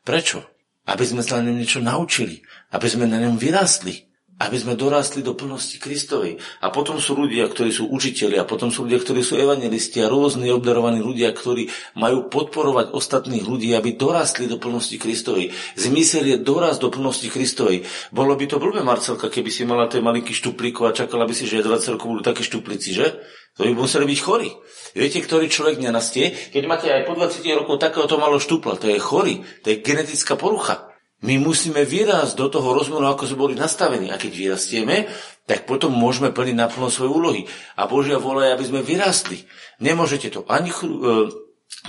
Prečo? 0.02 0.42
Aby 0.86 1.04
sme 1.06 1.22
sa 1.26 1.42
na 1.42 1.50
ňom 1.50 1.58
niečo 1.58 1.82
naučili, 1.82 2.46
aby 2.74 2.88
sme 2.90 3.10
na 3.10 3.18
ňom 3.22 3.38
vyrástli, 3.42 4.06
aby 4.36 4.58
sme 4.60 4.76
dorastli 4.76 5.24
do 5.24 5.32
plnosti 5.32 5.80
Kristovej. 5.80 6.44
A 6.60 6.68
potom 6.68 7.00
sú 7.00 7.16
ľudia, 7.16 7.48
ktorí 7.48 7.72
sú 7.72 7.88
učiteľi, 7.88 8.36
a 8.36 8.44
potom 8.44 8.68
sú 8.68 8.84
ľudia, 8.84 9.00
ktorí 9.00 9.24
sú 9.24 9.40
evangelisti 9.40 10.04
a 10.04 10.12
rôzni 10.12 10.52
obdarovaní 10.52 11.00
ľudia, 11.00 11.32
ktorí 11.32 11.72
majú 11.96 12.28
podporovať 12.28 12.92
ostatných 12.92 13.48
ľudí, 13.48 13.72
aby 13.72 13.96
dorastli 13.96 14.52
do 14.52 14.60
plnosti 14.60 15.00
Kristovej. 15.00 15.56
Zmysel 15.80 16.36
je 16.36 16.38
dorast 16.44 16.84
do 16.84 16.92
plnosti 16.92 17.32
Kristovej. 17.32 17.88
Bolo 18.12 18.36
by 18.36 18.46
to 18.52 18.60
blbé, 18.60 18.84
Marcelka, 18.84 19.32
keby 19.32 19.48
si 19.48 19.64
mala 19.64 19.88
tie 19.88 20.04
malinký 20.04 20.36
štuplíkov 20.36 20.92
a 20.92 20.98
čakala 20.98 21.24
by 21.24 21.32
si, 21.32 21.48
že 21.48 21.64
20 21.64 21.96
rokov 21.96 22.08
budú 22.12 22.22
také 22.28 22.44
štuplici, 22.44 22.92
že? 22.92 23.16
To 23.56 23.64
by 23.64 23.72
museli 23.72 24.04
byť 24.04 24.20
chorí. 24.20 24.52
Viete, 24.92 25.24
ktorý 25.24 25.48
človek 25.48 25.80
nenastie? 25.80 26.36
Keď 26.52 26.64
máte 26.68 26.92
aj 26.92 27.08
po 27.08 27.16
20 27.16 27.40
rokov 27.56 27.80
takéhoto 27.80 28.20
malo 28.20 28.36
štupla, 28.36 28.76
to 28.76 28.92
je 28.92 29.00
chorý, 29.00 29.48
to 29.64 29.72
je 29.72 29.80
genetická 29.80 30.36
porucha. 30.36 30.95
My 31.26 31.42
musíme 31.42 31.82
vyrásť 31.82 32.38
do 32.38 32.48
toho 32.54 32.78
rozmeru, 32.78 33.10
ako 33.10 33.26
sme 33.26 33.42
boli 33.50 33.56
nastavení. 33.58 34.14
A 34.14 34.22
keď 34.22 34.32
vyrastieme, 34.32 35.10
tak 35.50 35.66
potom 35.66 35.90
môžeme 35.90 36.30
plniť 36.30 36.54
naplno 36.54 36.94
svoje 36.94 37.10
úlohy. 37.10 37.42
A 37.76 37.90
Božia 37.90 38.22
vola 38.22 38.46
je, 38.46 38.54
aby 38.54 38.66
sme 38.70 38.86
vyrastli. 38.86 39.42
Nemôžete 39.82 40.30
to 40.30 40.46
ani 40.46 40.70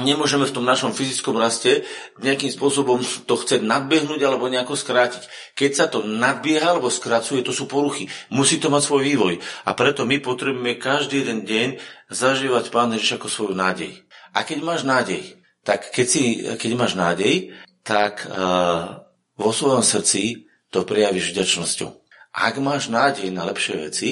nemôžeme 0.01 0.45
v 0.45 0.53
tom 0.57 0.65
našom 0.65 0.93
fyzickom 0.93 1.41
raste 1.41 1.85
nejakým 2.21 2.53
spôsobom 2.53 3.01
to 3.01 3.35
chcieť 3.37 3.65
nadbehnúť 3.65 4.21
alebo 4.25 4.49
nejako 4.49 4.77
skrátiť. 4.77 5.25
Keď 5.57 5.71
sa 5.73 5.87
to 5.89 6.05
nadbieha 6.05 6.77
alebo 6.77 6.93
skracuje, 6.93 7.41
to 7.41 7.53
sú 7.53 7.65
poruchy. 7.65 8.09
Musí 8.29 8.61
to 8.61 8.69
mať 8.69 8.83
svoj 8.85 9.03
vývoj. 9.05 9.35
A 9.65 9.73
preto 9.73 10.05
my 10.05 10.21
potrebujeme 10.21 10.77
každý 10.77 11.25
jeden 11.25 11.49
deň 11.49 11.69
zažívať 12.13 12.69
Pán 12.69 12.93
Ježiš 12.93 13.21
ako 13.21 13.29
svoju 13.29 13.55
nádej. 13.57 14.05
A 14.37 14.45
keď 14.45 14.59
máš 14.61 14.85
nádej, 14.85 15.41
tak 15.65 15.89
keď, 15.89 16.07
si, 16.07 16.45
keď 16.45 16.71
máš 16.77 16.93
nádej, 16.93 17.57
tak 17.81 18.29
uh, 18.29 19.06
vo 19.37 19.53
svojom 19.53 19.85
srdci 19.85 20.49
to 20.73 20.83
prejavíš 20.83 21.33
vďačnosťou. 21.33 21.91
Ak 22.37 22.61
máš 22.61 22.93
nádej 22.93 23.33
na 23.33 23.49
lepšie 23.49 23.89
veci, 23.89 24.09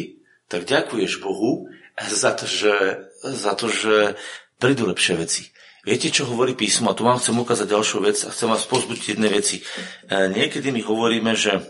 tak 0.48 0.64
ďakuješ 0.64 1.20
Bohu 1.20 1.68
za 2.00 2.32
to, 2.32 2.48
že, 2.48 3.04
za 3.20 3.52
to, 3.52 3.68
že 3.68 4.16
prídu 4.56 4.88
lepšie 4.88 5.14
veci. 5.16 5.42
Viete, 5.84 6.08
čo 6.08 6.24
hovorí 6.24 6.56
písmo? 6.56 6.88
A 6.88 6.96
tu 6.96 7.04
vám 7.04 7.20
chcem 7.20 7.36
ukázať 7.36 7.68
ďalšiu 7.68 7.98
vec 8.00 8.16
a 8.24 8.32
chcem 8.32 8.48
vás 8.48 8.64
pozbudiť 8.64 9.16
jednej 9.16 9.28
veci. 9.28 9.60
E, 9.60 10.32
niekedy 10.32 10.72
my 10.72 10.80
hovoríme, 10.80 11.36
že, 11.36 11.60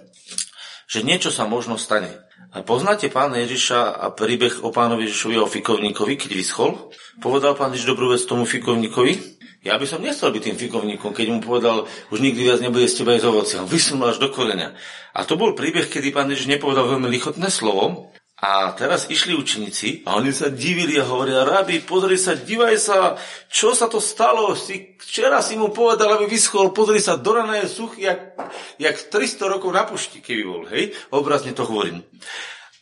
že 0.87 1.02
niečo 1.02 1.34
sa 1.34 1.50
možno 1.50 1.75
stane. 1.75 2.23
Poznáte 2.62 3.11
pána 3.11 3.42
Ježiša 3.42 3.99
a 3.99 4.14
príbeh 4.14 4.62
o 4.62 4.70
pánovi 4.70 5.11
Ježišovi 5.11 5.42
o 5.42 5.50
fikovníkovi, 5.50 6.14
keď 6.14 6.30
vyschol? 6.30 6.94
Povedal 7.18 7.58
pán 7.58 7.75
Ježiš 7.75 7.90
dobrú 7.90 8.14
vec 8.14 8.23
tomu 8.23 8.46
fikovníkovi? 8.46 9.34
Ja 9.64 9.80
by 9.80 9.88
som 9.88 10.04
nechcel 10.04 10.28
byť 10.28 10.42
tým 10.44 10.61
fikovníkom, 10.61 11.16
keď 11.16 11.26
mu 11.33 11.40
povedal, 11.40 11.88
už 12.12 12.21
nikdy 12.21 12.52
viac 12.52 12.61
nebude 12.61 12.85
z 12.85 13.00
teba 13.00 13.16
jesť 13.16 13.33
ovoci. 13.33 13.56
On 13.56 13.64
vysunul 13.64 14.12
až 14.12 14.21
do 14.21 14.28
koreňa. 14.28 14.76
A 15.16 15.25
to 15.25 15.40
bol 15.40 15.56
príbeh, 15.56 15.88
kedy 15.88 16.12
pán 16.12 16.28
Ježiš 16.28 16.52
nepovedal 16.52 16.85
veľmi 16.85 17.09
lichotné 17.09 17.49
slovo, 17.49 18.12
a 18.44 18.76
teraz 18.76 19.09
išli 19.09 19.33
učeníci 19.33 20.04
a 20.04 20.21
oni 20.21 20.28
sa 20.28 20.52
divili 20.52 21.00
a 21.00 21.09
hovoria, 21.09 21.49
rabi, 21.49 21.80
pozri 21.80 22.21
sa, 22.21 22.37
divaj 22.37 22.76
sa, 22.76 23.16
čo 23.49 23.73
sa 23.73 23.88
to 23.88 24.04
stalo, 24.04 24.52
si, 24.52 25.00
včera 25.00 25.40
si 25.40 25.56
mu 25.56 25.73
povedal, 25.73 26.12
aby 26.12 26.28
vyschol, 26.28 26.75
pozri 26.76 27.00
sa, 27.00 27.16
do 27.16 27.33
rana 27.33 27.62
je 27.64 27.73
suchý, 27.73 28.04
jak, 28.04 28.37
jak 28.76 28.97
300 29.09 29.49
rokov 29.49 29.73
na 29.73 29.88
pušti, 29.88 30.21
keby 30.21 30.42
bol, 30.44 30.68
hej, 30.68 30.92
obrazne 31.09 31.56
to 31.56 31.64
hovorím. 31.64 32.04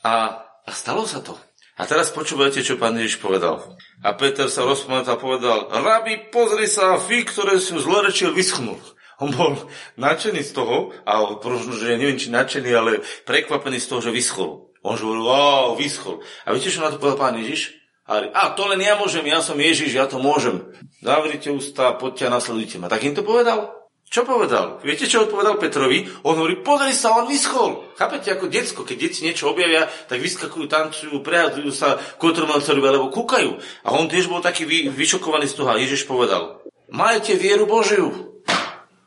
A, 0.02 0.42
a 0.66 0.70
stalo 0.74 1.06
sa 1.06 1.22
to. 1.22 1.38
A 1.82 1.86
teraz 1.90 2.14
počúvajte, 2.14 2.62
čo 2.62 2.78
pán 2.78 2.94
Ježiš 2.94 3.18
povedal. 3.18 3.58
A 4.06 4.14
Peter 4.14 4.46
sa 4.46 4.62
rozpomenul 4.62 5.02
a 5.02 5.18
povedal, 5.18 5.66
rabi, 5.66 6.30
pozri 6.30 6.70
sa, 6.70 6.94
fík, 6.94 7.34
ktoré 7.34 7.58
som 7.58 7.82
zlorečil, 7.82 8.30
vyschnul. 8.30 8.78
On 9.18 9.34
bol 9.34 9.58
nadšený 9.98 10.46
z 10.46 10.52
toho, 10.54 10.94
a 11.02 11.26
možno, 11.42 11.74
že 11.74 11.98
neviem, 11.98 12.14
či 12.14 12.30
nadšený, 12.30 12.70
ale 12.70 13.02
prekvapený 13.26 13.82
z 13.82 13.90
toho, 13.90 13.98
že 13.98 14.14
vyschol. 14.14 14.70
On 14.86 14.94
že 14.94 15.02
hovoril, 15.02 15.26
wow, 15.26 15.74
vyschol. 15.74 16.22
A 16.46 16.54
viete, 16.54 16.70
čo 16.70 16.86
na 16.86 16.94
to 16.94 17.02
povedal 17.02 17.18
pán 17.18 17.34
Ježiš? 17.34 17.74
A, 18.06 18.30
a 18.30 18.42
to 18.54 18.62
len 18.70 18.78
ja 18.78 18.94
môžem, 18.94 19.26
ja 19.26 19.42
som 19.42 19.58
Ježiš, 19.58 19.90
ja 19.90 20.06
to 20.06 20.22
môžem. 20.22 20.62
Zavrite 21.02 21.50
ústa, 21.50 21.98
poďte 21.98 22.30
a 22.30 22.34
nasledujte 22.38 22.78
ma. 22.78 22.86
Tak 22.86 23.02
im 23.02 23.18
to 23.18 23.26
povedal? 23.26 23.81
Čo 24.12 24.28
povedal? 24.28 24.84
Viete, 24.84 25.08
čo 25.08 25.24
odpovedal 25.24 25.56
Petrovi? 25.56 26.04
On 26.28 26.36
hovorí, 26.36 26.60
pozri 26.60 26.92
sa, 26.92 27.16
on 27.16 27.32
vyschol. 27.32 27.96
Chápete, 27.96 28.28
ako 28.28 28.52
decko, 28.52 28.84
keď 28.84 28.96
deti 29.08 29.24
niečo 29.24 29.48
objavia, 29.48 29.88
tak 29.88 30.20
vyskakujú, 30.20 30.68
tancujú, 30.68 31.24
prehadzujú 31.24 31.72
sa, 31.72 31.96
kontrolcovi, 32.20 32.84
alebo 32.84 33.08
kúkajú. 33.08 33.56
A 33.88 33.96
on 33.96 34.12
tiež 34.12 34.28
bol 34.28 34.44
taký 34.44 34.68
vy, 34.68 34.92
vyšokovaný 34.92 35.48
z 35.48 35.56
toho. 35.56 35.72
A 35.72 35.80
Ježiš 35.80 36.04
povedal, 36.04 36.60
majte 36.92 37.40
vieru 37.40 37.64
Božiu. 37.64 38.36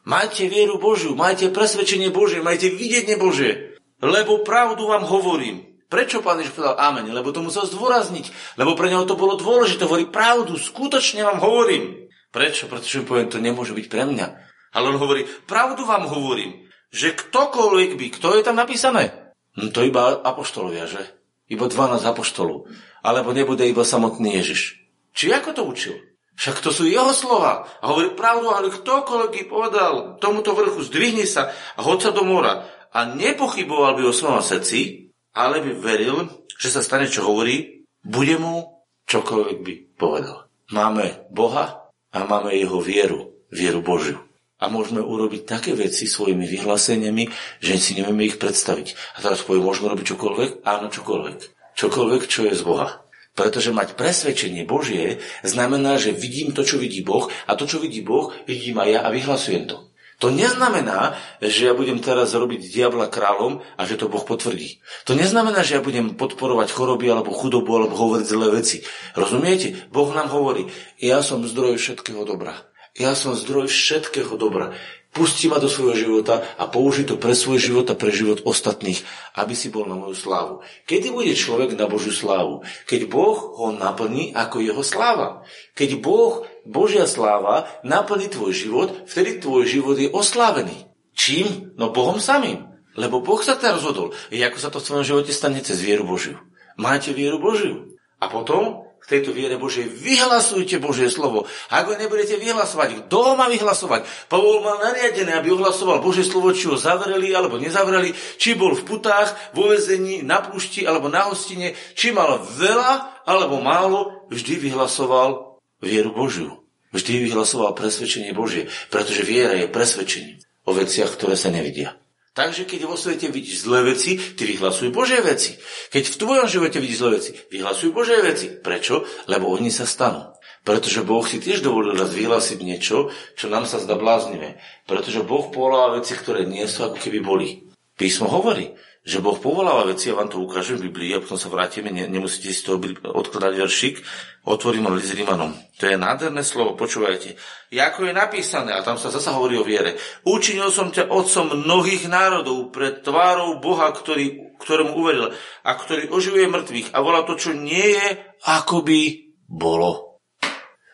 Majte 0.09 0.50
vieru 0.50 0.81
Božiu, 0.81 1.13
majte 1.13 1.53
presvedčenie 1.53 2.09
Božie, 2.09 2.41
majte 2.41 2.74
videnie 2.74 3.13
Božie 3.17 3.75
lebo 4.05 4.43
pravdu 4.43 4.88
vám 4.88 5.07
hovorím. 5.07 5.65
Prečo 5.89 6.19
pán 6.19 6.41
Ježiš 6.41 6.57
povedal 6.57 6.77
amen? 6.81 7.09
Lebo 7.09 7.33
to 7.33 7.45
musel 7.45 7.63
zdôrazniť. 7.65 8.57
Lebo 8.59 8.77
pre 8.77 8.89
neho 8.89 9.05
to 9.05 9.15
bolo 9.15 9.38
dôležité. 9.38 9.85
Hovorí 9.85 10.09
pravdu, 10.09 10.57
skutočne 10.57 11.24
vám 11.24 11.39
hovorím. 11.39 12.09
Prečo? 12.33 12.67
Pretože 12.67 13.05
poviem, 13.05 13.31
to 13.31 13.39
nemôže 13.39 13.71
byť 13.71 13.85
pre 13.88 14.03
mňa. 14.03 14.27
Ale 14.75 14.91
on 14.91 15.00
hovorí, 15.00 15.24
pravdu 15.48 15.88
vám 15.88 16.12
hovorím, 16.12 16.67
že 16.91 17.15
ktokoľvek 17.15 17.96
by, 17.96 18.08
kto 18.20 18.36
je 18.36 18.44
tam 18.44 18.60
napísané? 18.60 19.32
No 19.55 19.72
to 19.72 19.88
iba 19.88 20.20
apoštolovia, 20.20 20.86
že? 20.86 21.01
Iba 21.48 21.72
12 21.72 22.03
apoštolov. 22.03 22.67
Alebo 23.00 23.32
nebude 23.32 23.63
iba 23.63 23.88
samotný 23.88 24.36
Ježiš. 24.44 24.84
Či 25.15 25.32
ako 25.32 25.50
to 25.55 25.63
učil? 25.63 25.96
Však 26.36 26.60
to 26.60 26.75
sú 26.75 26.84
jeho 26.84 27.15
slova. 27.15 27.63
A 27.79 27.96
hovorí 27.96 28.12
pravdu, 28.12 28.51
ale 28.51 28.67
ktokoľvek 28.67 29.32
by 29.32 29.44
povedal 29.48 29.94
tomuto 30.20 30.51
vrchu, 30.51 30.84
zdvihni 30.84 31.24
sa 31.24 31.55
a 31.79 31.79
hoď 31.79 32.12
sa 32.12 32.12
do 32.12 32.27
mora 32.27 32.67
a 32.91 33.00
nepochyboval 33.08 33.96
by 33.96 34.03
o 34.08 34.15
svojom 34.15 34.44
srdci, 34.44 35.12
ale 35.32 35.63
by 35.63 35.72
veril, 35.79 36.27
že 36.60 36.72
sa 36.72 36.84
stane, 36.84 37.08
čo 37.08 37.24
hovorí, 37.24 37.88
bude 38.03 38.36
mu 38.36 38.84
čokoľvek 39.08 39.58
by 39.63 39.74
povedal. 39.96 40.51
Máme 40.75 41.27
Boha 41.32 41.91
a 42.12 42.17
máme 42.27 42.51
jeho 42.55 42.84
vieru, 42.84 43.36
vieru 43.51 43.79
Božiu. 43.79 44.25
A 44.55 44.71
môžeme 44.71 45.03
urobiť 45.03 45.43
také 45.43 45.75
veci 45.75 46.07
svojimi 46.07 46.47
vyhláseniami, 46.47 47.27
že 47.59 47.75
si 47.75 47.91
nevieme 48.00 48.24
ich 48.24 48.39
predstaviť. 48.39 49.19
A 49.19 49.25
teraz 49.25 49.43
poviem, 49.43 49.67
môžeme 49.67 49.91
robiť 49.91 50.15
čokoľvek? 50.15 50.50
Áno, 50.63 50.88
čokoľvek. 50.88 51.39
Čokoľvek, 51.75 52.24
čo 52.31 52.47
je 52.47 52.55
z 52.55 52.63
Boha. 52.63 53.03
Pretože 53.35 53.75
mať 53.75 54.00
presvedčenie 54.00 54.63
Božie 54.63 55.19
znamená, 55.43 56.00
že 56.00 56.15
vidím 56.15 56.55
to, 56.55 56.63
čo 56.63 56.79
vidí 56.79 57.03
Boh 57.03 57.27
a 57.27 57.59
to, 57.59 57.67
čo 57.67 57.83
vidí 57.83 58.00
Boh, 58.00 58.31
vidím 58.47 58.79
aj 58.79 58.89
ja 58.95 59.00
a 59.03 59.12
vyhlasujem 59.12 59.67
to. 59.67 59.91
To 60.24 60.31
neznamená, 60.31 61.19
že 61.43 61.67
ja 61.67 61.75
budem 61.75 62.00
teraz 62.00 62.31
robiť 62.31 62.71
diabla 62.71 63.12
kráľom 63.12 63.59
a 63.75 63.81
že 63.83 64.00
to 64.00 64.07
Boh 64.07 64.24
potvrdí. 64.24 64.79
To 65.03 65.12
neznamená, 65.12 65.59
že 65.67 65.75
ja 65.75 65.81
budem 65.83 66.15
podporovať 66.15 66.71
choroby 66.71 67.12
alebo 67.12 67.35
chudobu 67.35 67.75
alebo 67.75 68.00
hovoriť 68.00 68.24
zlé 68.24 68.47
veci. 68.55 68.79
Rozumiete? 69.19 69.91
Boh 69.91 70.07
nám 70.15 70.31
hovorí, 70.31 70.71
ja 71.03 71.19
som 71.19 71.43
zdroj 71.43 71.75
všetkého 71.75 72.24
dobra. 72.24 72.55
Ja 72.96 73.12
som 73.12 73.36
zdroj 73.36 73.68
všetkého 73.68 74.40
dobra. 74.40 74.72
Pustí 75.12 75.48
ma 75.48 75.60
do 75.60 75.72
svojho 75.72 75.96
života 75.96 76.44
a 76.60 76.68
použij 76.68 77.08
to 77.08 77.16
pre 77.16 77.32
svoj 77.32 77.56
život 77.60 77.88
a 77.88 77.96
pre 77.96 78.12
život 78.12 78.44
ostatných, 78.44 79.00
aby 79.36 79.56
si 79.56 79.72
bol 79.72 79.88
na 79.88 79.96
moju 79.96 80.16
slávu. 80.16 80.64
Kedy 80.88 81.12
bude 81.12 81.32
človek 81.36 81.75
na 81.75 81.88
Božiu 81.88 82.12
slávu? 82.12 82.68
Keď 82.84 83.08
Boh 83.08 83.36
ho 83.36 83.72
naplní 83.72 84.36
ako 84.36 84.60
jeho 84.60 84.84
sláva. 84.84 85.44
Keď 85.75 86.04
Boh, 86.04 86.44
Božia 86.68 87.08
sláva, 87.08 87.68
naplní 87.84 88.28
tvoj 88.32 88.52
život, 88.52 89.08
vtedy 89.08 89.40
tvoj 89.40 89.68
život 89.68 89.96
je 90.00 90.12
oslávený. 90.12 90.88
Čím? 91.16 91.75
No 91.80 91.96
Bohom 91.96 92.20
samým. 92.20 92.64
Lebo 92.96 93.20
Boh 93.20 93.44
sa 93.44 93.60
teda 93.60 93.75
rozhodol. 93.75 94.16
I 94.32 94.40
ako 94.44 94.58
sa 94.60 94.72
to 94.72 94.80
v 94.80 94.88
tvojom 94.88 95.06
živote 95.08 95.32
stane 95.36 95.60
cez 95.60 95.84
vieru 95.84 96.08
Božiu. 96.08 96.40
Máte 96.80 97.12
vieru 97.12 97.44
Božiu. 97.44 97.92
A 98.24 98.32
potom 98.32 98.85
v 99.05 99.12
tejto 99.13 99.38
viere 99.38 99.62
Božej 99.62 99.85
vyhlasujte 99.85 100.81
Božie 100.81 101.13
slovo. 101.13 101.45
Ak 101.69 101.85
ho 101.85 101.93
nebudete 101.93 102.41
vyhlasovať, 102.41 103.05
kto 103.05 103.17
ho 103.21 103.33
má 103.38 103.45
vyhlasovať? 103.45 104.01
Pavol 104.25 104.65
mal 104.65 104.81
nariadené, 104.81 105.38
aby 105.38 105.53
ohlasoval 105.53 106.01
Božie 106.01 106.25
slovo, 106.25 106.50
či 106.57 106.65
ho 106.65 106.74
zavreli 106.74 107.29
alebo 107.29 107.62
nezavreli, 107.62 108.17
či 108.41 108.57
bol 108.57 108.74
v 108.74 108.81
putách, 108.81 109.53
vo 109.53 109.69
vezení, 109.69 110.25
na 110.25 110.41
púšti 110.41 110.89
alebo 110.89 111.05
na 111.05 111.29
hostine, 111.29 111.77
či 111.93 112.09
mal 112.09 112.41
veľa 112.41 113.21
alebo 113.29 113.62
málo, 113.62 114.25
vždy 114.33 114.74
vyhlasoval 114.74 115.62
vieru 115.85 116.09
Božiu. 116.09 116.65
Vždy 116.89 117.29
vyhlasoval 117.29 117.77
presvedčenie 117.77 118.33
Božie, 118.33 118.65
pretože 118.89 119.21
viera 119.21 119.53
je 119.53 119.69
presvedčenie 119.69 120.41
o 120.65 120.74
veciach, 120.74 121.13
ktoré 121.13 121.38
sa 121.38 121.53
nevidia. 121.53 121.93
Takže 122.36 122.68
keď 122.68 122.84
vo 122.84 123.00
svete 123.00 123.32
vidíš 123.32 123.63
zlé 123.63 123.96
veci, 123.96 124.20
ty 124.20 124.44
vyhlasuj 124.44 124.92
Božie 124.92 125.24
veci. 125.24 125.56
Keď 125.88 126.04
v 126.04 126.20
tvojom 126.20 126.48
živote 126.51 126.84
vidíš 126.84 127.00
zlé 127.00 127.12
veci, 127.15 127.32
vyhlasuj 127.48 127.96
Božie 127.96 128.20
veci. 128.20 128.51
Prečo? 128.51 129.08
Lebo 129.32 129.56
oni 129.56 129.72
sa 129.72 129.88
stanú. 129.88 130.36
Pretože 130.68 131.08
Boh 131.08 131.24
si 131.24 131.39
tiež 131.39 131.63
dovolil 131.63 131.96
raz 131.96 132.12
vyhlásiť 132.12 132.60
niečo, 132.60 133.08
čo 133.39 133.48
nám 133.48 133.63
sa 133.63 133.80
zdá 133.80 133.96
bláznivé. 133.96 134.60
Pretože 134.84 135.24
Boh 135.24 135.48
povoláva 135.48 136.04
veci, 136.04 136.12
ktoré 136.12 136.44
nie 136.44 136.68
sú, 136.68 136.92
ako 136.92 137.00
keby 137.00 137.24
boli. 137.24 137.72
Písmo 137.96 138.27
hovorí, 138.27 138.75
že 139.05 139.21
Boh 139.21 139.38
povoláva 139.38 139.85
veci, 139.85 140.09
ja 140.09 140.17
vám 140.17 140.33
to 140.33 140.41
ukážem 140.41 140.81
v 140.81 140.89
Biblii, 140.89 141.13
a 141.13 141.21
potom 141.21 141.38
sa 141.38 141.45
vrátime, 141.53 141.93
ne, 141.93 142.09
nemusíte 142.09 142.50
si 142.50 142.65
to 142.65 142.81
odkladať 143.05 143.53
veršik, 143.53 144.01
otvorím 144.50 144.89
list 144.97 145.13
Rímanom. 145.13 145.53
To 145.77 145.85
je 145.85 145.93
nádherné 145.93 146.41
slovo, 146.41 146.74
počúvajte. 146.74 147.38
Ako 147.69 148.09
je 148.09 148.13
napísané, 148.17 148.74
a 148.74 148.81
tam 148.81 148.97
sa 148.97 149.13
zasa 149.13 149.38
hovorí 149.38 149.62
o 149.62 149.67
viere, 149.67 149.93
učinil 150.25 150.74
som 150.74 150.89
ťa 150.89 151.13
otcom 151.13 151.53
mnohých 151.53 152.09
národov 152.09 152.74
pred 152.74 153.05
tvárou 153.05 153.62
Boha, 153.62 153.93
ktorý, 153.93 154.57
ktorému 154.57 154.97
uveril 154.97 155.29
a 155.62 155.71
ktorý 155.77 156.09
oživuje 156.09 156.50
mŕtvych 156.50 156.97
a 156.97 156.97
volá 157.05 157.21
to, 157.29 157.38
čo 157.38 157.53
nie 157.53 157.93
je, 157.93 158.07
ako 158.50 158.81
by 158.81 159.01
bolo. 159.45 160.17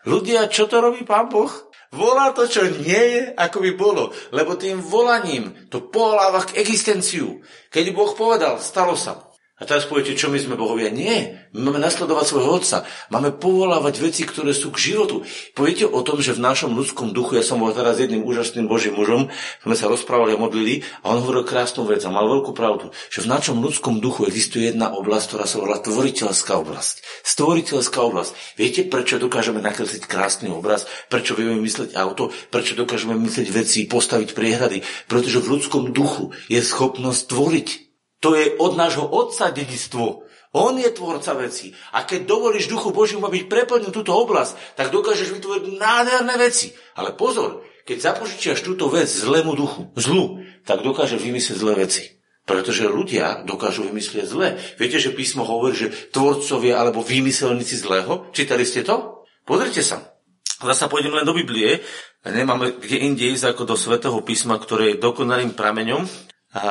Ľudia, 0.03 0.51
čo 0.51 0.67
to 0.67 0.83
robí 0.83 1.07
Pán 1.07 1.31
Boh? 1.31 1.70
Volá 1.91 2.31
to, 2.31 2.47
čo 2.47 2.63
nie 2.79 3.03
je, 3.15 3.21
ako 3.35 3.57
by 3.59 3.71
bolo. 3.75 4.03
Lebo 4.31 4.55
tým 4.55 4.79
volaním 4.79 5.67
to 5.67 5.91
povoláva 5.91 6.47
k 6.47 6.55
existenciu. 6.59 7.43
Keď 7.67 7.85
Boh 7.91 8.15
povedal, 8.15 8.63
stalo 8.63 8.95
sa. 8.95 9.30
A 9.61 9.69
teraz 9.69 9.85
poviete, 9.85 10.17
čo 10.17 10.33
my 10.33 10.41
sme 10.41 10.57
bohovia? 10.57 10.89
Nie. 10.89 11.45
My 11.53 11.69
máme 11.69 11.85
nasledovať 11.85 12.25
svojho 12.33 12.49
otca. 12.49 12.77
Máme 13.13 13.29
povolávať 13.29 14.01
veci, 14.01 14.25
ktoré 14.25 14.57
sú 14.57 14.73
k 14.73 14.89
životu. 14.89 15.21
Poviete 15.53 15.85
o 15.85 16.01
tom, 16.01 16.17
že 16.17 16.33
v 16.33 16.41
našom 16.41 16.73
ľudskom 16.73 17.13
duchu, 17.13 17.37
ja 17.37 17.45
som 17.45 17.61
bol 17.61 17.69
teraz 17.69 18.01
jedným 18.01 18.25
úžasným 18.25 18.65
božím 18.65 18.97
mužom, 18.97 19.29
sme 19.61 19.75
sa 19.77 19.85
rozprávali 19.85 20.33
a 20.33 20.41
modlili 20.41 20.81
a 21.05 21.13
on 21.13 21.21
hovoril 21.21 21.45
krásnu 21.45 21.85
vec 21.85 22.01
a 22.01 22.09
mal 22.09 22.25
veľkú 22.25 22.57
pravdu, 22.57 22.89
že 23.13 23.21
v 23.21 23.29
našom 23.29 23.61
ľudskom 23.61 24.01
duchu 24.01 24.25
existuje 24.25 24.73
jedna 24.73 24.97
oblasť, 24.97 25.25
ktorá 25.29 25.45
sa 25.45 25.61
volá 25.61 25.77
tvoriteľská 25.77 26.57
oblasť. 26.57 27.05
Stvoriteľská 27.21 28.01
oblasť. 28.01 28.57
Viete, 28.57 28.81
prečo 28.89 29.21
dokážeme 29.21 29.61
nakresliť 29.61 30.09
krásny 30.09 30.49
obraz? 30.49 30.89
Prečo 31.05 31.37
vieme 31.37 31.61
mysleť 31.61 31.93
auto? 32.01 32.33
Prečo 32.49 32.73
dokážeme 32.73 33.13
myslieť 33.13 33.47
veci, 33.53 33.85
postaviť 33.85 34.33
priehrady? 34.33 34.81
Pretože 35.05 35.37
v 35.37 35.49
ľudskom 35.53 35.93
duchu 35.93 36.33
je 36.49 36.57
schopnosť 36.57 37.21
tvoriť. 37.29 37.90
To 38.21 38.37
je 38.37 38.53
od 38.61 38.77
nášho 38.77 39.05
otca 39.05 39.49
dedictvo. 39.49 40.29
On 40.51 40.75
je 40.75 40.91
tvorca 40.91 41.31
veci. 41.39 41.71
A 41.95 42.03
keď 42.03 42.27
dovolíš 42.27 42.67
duchu 42.67 42.91
Božiu 42.91 43.23
byť 43.23 43.47
preplnil 43.47 43.89
túto 43.89 44.11
oblasť, 44.11 44.75
tak 44.75 44.91
dokážeš 44.91 45.31
vytvoriť 45.31 45.63
nádherné 45.79 46.35
veci. 46.37 46.75
Ale 46.99 47.15
pozor, 47.15 47.63
keď 47.87 47.97
zapožičiaš 48.13 48.59
túto 48.61 48.91
vec 48.91 49.07
zlému 49.07 49.55
duchu, 49.55 49.89
zlu, 49.95 50.43
tak 50.67 50.83
dokážeš 50.83 51.23
vymyslieť 51.23 51.57
zlé 51.57 51.73
veci. 51.87 52.03
Pretože 52.43 52.89
ľudia 52.91 53.47
dokážu 53.47 53.87
vymyslieť 53.87 54.25
zlé. 54.27 54.59
Viete, 54.75 54.99
že 54.99 55.15
písmo 55.15 55.47
hovorí, 55.47 55.77
že 55.77 55.93
tvorcovia 56.11 56.83
alebo 56.83 56.99
vymyselníci 56.99 57.79
zlého? 57.79 58.27
Čítali 58.35 58.67
ste 58.67 58.83
to? 58.83 59.23
Pozrite 59.47 59.79
sa. 59.81 60.19
Zasa 60.61 60.91
pôjdem 60.91 61.15
len 61.15 61.25
do 61.25 61.33
Biblie. 61.33 61.79
Nemáme 62.27 62.77
kde 62.77 63.01
inde 63.01 63.33
ísť 63.33 63.55
ako 63.55 63.63
do 63.71 63.75
Svetého 63.79 64.19
písma, 64.21 64.59
ktoré 64.59 64.93
je 64.93 65.01
dokonalým 65.01 65.57
prameňom. 65.57 66.05
A 66.53 66.63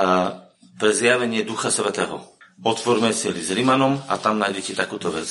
pre 0.81 0.97
zjavenie 0.97 1.45
Ducha 1.45 1.69
Svetého. 1.69 2.25
Otvorme 2.65 3.13
si 3.13 3.29
list 3.29 3.53
Rimanom 3.53 4.01
a 4.09 4.17
tam 4.17 4.41
nájdete 4.41 4.73
takúto 4.73 5.13
vec. 5.13 5.29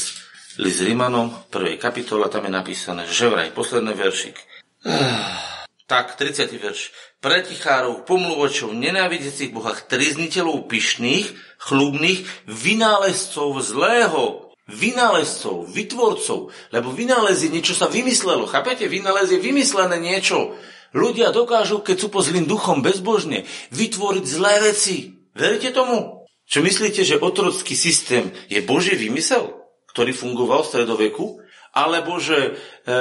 List 0.62 0.86
Rimanom, 0.86 1.50
prvej 1.50 1.82
kapitola, 1.82 2.30
tam 2.30 2.46
je 2.46 2.54
napísané, 2.54 3.10
že 3.10 3.26
vraj, 3.26 3.50
posledný 3.50 3.98
veršik. 3.98 4.38
Tak, 5.90 6.22
30. 6.22 6.54
verš. 6.62 6.94
Pretichárov, 7.18 8.06
pomluvočov, 8.06 8.78
nenávidecích 8.78 9.50
bohách, 9.50 9.90
trizniteľov 9.90 10.70
pyšných, 10.70 11.34
chlubných, 11.58 12.30
vynálezcov 12.46 13.58
zlého, 13.58 14.54
vynálezcov, 14.70 15.66
vytvorcov, 15.66 16.54
lebo 16.70 16.94
vynález 16.94 17.42
niečo 17.50 17.74
sa 17.74 17.90
vymyslelo. 17.90 18.46
Chápete? 18.46 18.86
Vynález 18.86 19.34
je 19.34 19.42
vymyslené 19.42 19.98
niečo. 19.98 20.54
Ľudia 20.94 21.34
dokážu, 21.34 21.82
keď 21.82 22.06
sú 22.06 22.08
po 22.14 22.22
zlým 22.22 22.46
duchom 22.46 22.86
bezbožne, 22.86 23.50
vytvoriť 23.74 24.26
zlé 24.30 24.62
veci. 24.70 25.19
Veríte 25.40 25.72
tomu? 25.72 26.28
Čo 26.44 26.60
myslíte, 26.60 27.08
že 27.08 27.22
otrocký 27.24 27.72
systém 27.72 28.36
je 28.52 28.60
Boží 28.60 29.00
vymysel, 29.00 29.56
ktorý 29.96 30.12
fungoval 30.12 30.68
v 30.68 30.70
stredoveku? 30.76 31.26
Alebo 31.72 32.20
že, 32.20 32.60
e, 32.84 32.92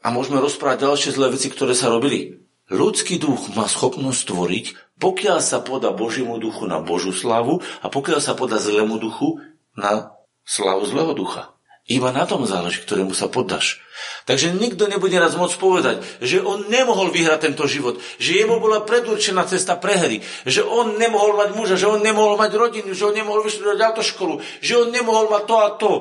a 0.00 0.08
môžeme 0.08 0.40
rozprávať 0.40 0.88
ďalšie 0.88 1.10
zlé 1.12 1.28
veci, 1.34 1.52
ktoré 1.52 1.76
sa 1.76 1.92
robili. 1.92 2.40
Ľudský 2.72 3.20
duch 3.20 3.52
má 3.52 3.68
schopnosť 3.68 4.32
tvoriť, 4.32 4.66
pokiaľ 4.96 5.38
sa 5.44 5.60
poda 5.60 5.92
Božiemu 5.92 6.40
duchu 6.40 6.64
na 6.64 6.80
Božú 6.80 7.12
slavu 7.12 7.60
a 7.84 7.92
pokiaľ 7.92 8.20
sa 8.22 8.32
poda 8.32 8.56
zlému 8.56 8.96
duchu 8.96 9.42
na 9.76 10.16
slavu 10.48 10.88
zlého 10.88 11.12
ducha. 11.12 11.57
Iba 11.88 12.12
na 12.12 12.28
tom 12.28 12.44
záleží, 12.44 12.84
ktorému 12.84 13.16
sa 13.16 13.32
poddaš. 13.32 13.80
Takže 14.28 14.52
nikto 14.52 14.84
nebude 14.92 15.16
raz 15.16 15.32
môcť 15.40 15.56
povedať, 15.56 15.96
že 16.20 16.44
on 16.44 16.68
nemohol 16.68 17.08
vyhrať 17.08 17.48
tento 17.48 17.64
život, 17.64 17.96
že 18.20 18.36
jemu 18.36 18.60
bola 18.60 18.84
predurčená 18.84 19.48
cesta 19.48 19.72
prehry, 19.72 20.20
že 20.44 20.60
on 20.60 21.00
nemohol 21.00 21.40
mať 21.40 21.56
muža, 21.56 21.80
že 21.80 21.88
on 21.88 22.04
nemohol 22.04 22.36
mať 22.36 22.52
rodinu, 22.60 22.92
že 22.92 23.08
on 23.08 23.16
nemohol 23.16 23.40
vyštudovať 23.40 23.80
autoškolu, 23.80 24.34
že 24.60 24.76
on 24.76 24.92
nemohol 24.92 25.32
mať 25.32 25.42
to 25.48 25.56
a 25.56 25.68
to. 25.80 25.92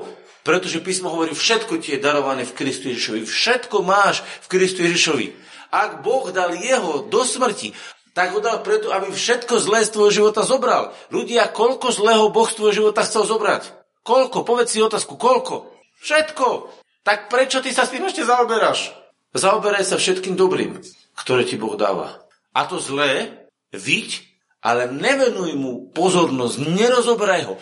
Pretože 0.44 0.84
písmo 0.84 1.08
hovorí, 1.08 1.32
všetko 1.32 1.80
ti 1.80 1.96
je 1.96 2.04
darované 2.04 2.44
v 2.44 2.52
Kristu 2.52 2.92
Ježišovi. 2.92 3.24
Všetko 3.24 3.80
máš 3.88 4.28
v 4.44 4.48
Kristu 4.52 4.84
Ježišovi. 4.84 5.32
Ak 5.72 6.04
Boh 6.04 6.28
dal 6.36 6.52
jeho 6.60 7.08
do 7.08 7.24
smrti, 7.24 7.72
tak 8.12 8.36
ho 8.36 8.44
dal 8.44 8.60
preto, 8.60 8.92
aby 8.92 9.08
všetko 9.08 9.56
zlé 9.56 9.88
z 9.88 9.96
tvojho 9.96 10.12
života 10.12 10.44
zobral. 10.44 10.92
Ľudia, 11.16 11.48
koľko 11.48 11.96
zlého 11.96 12.28
Boh 12.28 12.48
z 12.48 12.60
tvojho 12.60 12.76
života 12.76 13.08
chcel 13.08 13.24
zobrať? 13.24 13.72
Koľko? 14.04 14.44
Povedz 14.44 14.76
si 14.76 14.84
otázku, 14.84 15.16
koľko? 15.16 15.77
Všetko. 16.02 16.70
Tak 17.08 17.32
prečo 17.32 17.64
ty 17.64 17.72
sa 17.72 17.88
s 17.88 17.94
tým 17.96 18.04
ešte 18.04 18.28
zaoberáš? 18.28 18.92
Zaoberaj 19.32 19.86
sa 19.88 19.96
všetkým 19.96 20.36
dobrým, 20.36 20.82
ktoré 21.16 21.48
ti 21.48 21.56
Boh 21.56 21.80
dáva. 21.80 22.28
A 22.52 22.66
to 22.66 22.82
zlé, 22.82 23.46
viď, 23.72 24.28
ale 24.60 24.90
nevenuj 24.92 25.54
mu 25.56 25.88
pozornosť, 25.94 26.58
nerozoberaj 26.68 27.42
ho. 27.48 27.56
E, 27.56 27.62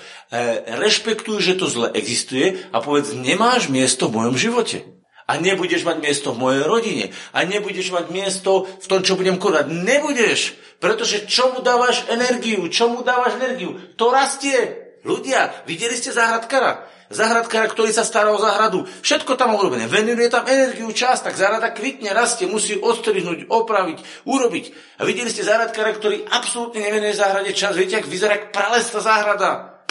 rešpektuj, 0.79 1.37
že 1.43 1.59
to 1.59 1.67
zle 1.67 1.91
existuje 1.93 2.57
a 2.71 2.79
povedz, 2.79 3.13
nemáš 3.13 3.67
miesto 3.67 4.07
v 4.07 4.23
mojom 4.23 4.35
živote. 4.39 4.87
A 5.25 5.41
nebudeš 5.41 5.81
mať 5.81 6.05
miesto 6.05 6.33
v 6.33 6.41
mojej 6.41 6.63
rodine. 6.69 7.05
A 7.33 7.45
nebudeš 7.49 7.89
mať 7.89 8.13
miesto 8.13 8.69
v 8.69 8.85
tom, 8.85 9.01
čo 9.01 9.17
budem 9.17 9.41
konať. 9.41 9.73
Nebudeš. 9.73 10.53
Pretože 10.77 11.25
čomu 11.25 11.65
dávaš 11.65 12.05
energiu? 12.13 12.69
Čomu 12.69 13.01
dávaš 13.01 13.41
energiu? 13.41 13.73
To 13.97 14.13
rastie. 14.13 14.85
Ľudia, 15.01 15.65
videli 15.65 15.97
ste 15.97 16.13
záhradkara? 16.13 16.85
Zahradkára, 17.05 17.69
ktorý 17.69 17.93
sa 17.93 18.01
stará 18.01 18.33
o 18.33 18.41
záhradu. 18.41 18.89
Všetko 19.05 19.37
tam 19.37 19.53
urobené. 19.53 19.85
Venuje 19.85 20.25
tam 20.25 20.49
energiu, 20.49 20.89
čas, 20.89 21.21
tak 21.21 21.37
záhrada 21.37 21.69
kvitne, 21.69 22.09
rastie, 22.17 22.49
musí 22.49 22.73
odstrihnúť, 22.81 23.45
opraviť, 23.45 24.25
urobiť. 24.25 24.65
A 24.97 25.05
videli 25.05 25.29
ste 25.29 25.45
záhradkára, 25.45 25.93
ktorý 25.93 26.25
absolútne 26.33 26.81
nevenuje 26.81 27.13
záhrade 27.13 27.53
čas. 27.53 27.77
Viete, 27.77 28.01
ak 28.01 28.09
vyzerá 28.09 28.49
pralesta 28.49 29.05
záhrada. 29.05 29.85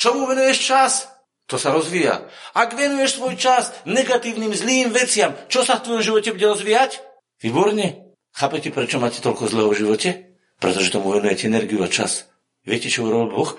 Čomu 0.00 0.24
venuješ 0.24 0.58
čas? 0.64 0.92
To 1.46 1.60
sa 1.60 1.76
rozvíja. 1.76 2.26
Ak 2.56 2.74
venuješ 2.74 3.20
svoj 3.20 3.36
čas 3.38 3.70
negatívnym, 3.86 4.50
zlým 4.50 4.90
veciam, 4.90 5.36
čo 5.46 5.62
sa 5.62 5.78
v 5.78 5.84
tvojom 5.84 6.02
živote 6.02 6.34
bude 6.34 6.46
rozvíjať? 6.56 7.04
Výborne. 7.38 8.16
Chápete, 8.32 8.72
prečo 8.72 8.98
máte 8.98 9.20
toľko 9.20 9.44
zlého 9.46 9.70
v 9.70 9.78
živote? 9.84 10.08
Pretože 10.56 10.88
tomu 10.88 11.12
venujete 11.12 11.52
energiu 11.52 11.84
a 11.84 11.88
čas. 11.92 12.32
Viete, 12.64 12.90
čo 12.90 13.06
urobil 13.06 13.30
Boh? 13.30 13.50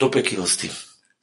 Dopekil 0.00 0.42
s 0.42 0.56
tým. 0.58 0.72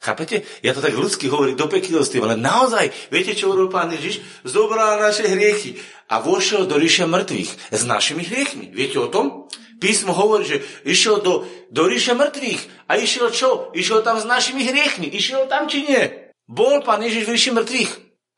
Chápete? 0.04 0.44
Ja 0.60 0.76
to 0.76 0.84
tak 0.84 1.00
ľudsky 1.00 1.32
hovorím 1.32 1.56
do 1.56 1.72
peklivosti, 1.72 2.20
ale 2.20 2.36
naozaj, 2.36 2.92
viete, 3.08 3.32
čo 3.40 3.56
urobil 3.56 3.72
pán 3.72 3.88
Ježiš? 3.88 4.20
Zobral 4.44 5.00
naše 5.00 5.24
hriechy 5.24 5.80
a 6.12 6.20
vošiel 6.20 6.68
do 6.68 6.76
ríše 6.76 7.08
mŕtvych 7.08 7.72
s 7.72 7.82
našimi 7.88 8.28
hriechmi. 8.28 8.68
Viete 8.76 9.00
o 9.00 9.08
tom? 9.08 9.48
Písmo 9.80 10.12
hovorí, 10.12 10.44
že 10.44 10.60
išiel 10.84 11.24
do, 11.24 11.48
do 11.72 11.88
ríše 11.88 12.20
mŕtvych 12.20 12.92
a 12.92 13.00
išiel 13.00 13.32
čo? 13.32 13.72
Išiel 13.72 14.04
tam 14.04 14.20
s 14.20 14.28
našimi 14.28 14.68
hriechmi. 14.68 15.08
Išiel 15.08 15.48
tam 15.48 15.72
či 15.72 15.88
nie? 15.88 16.04
Bol 16.52 16.84
pán 16.84 17.00
Ježiš 17.00 17.24
v 17.24 17.34
ríši 17.40 17.52
mŕtvych? 17.56 17.92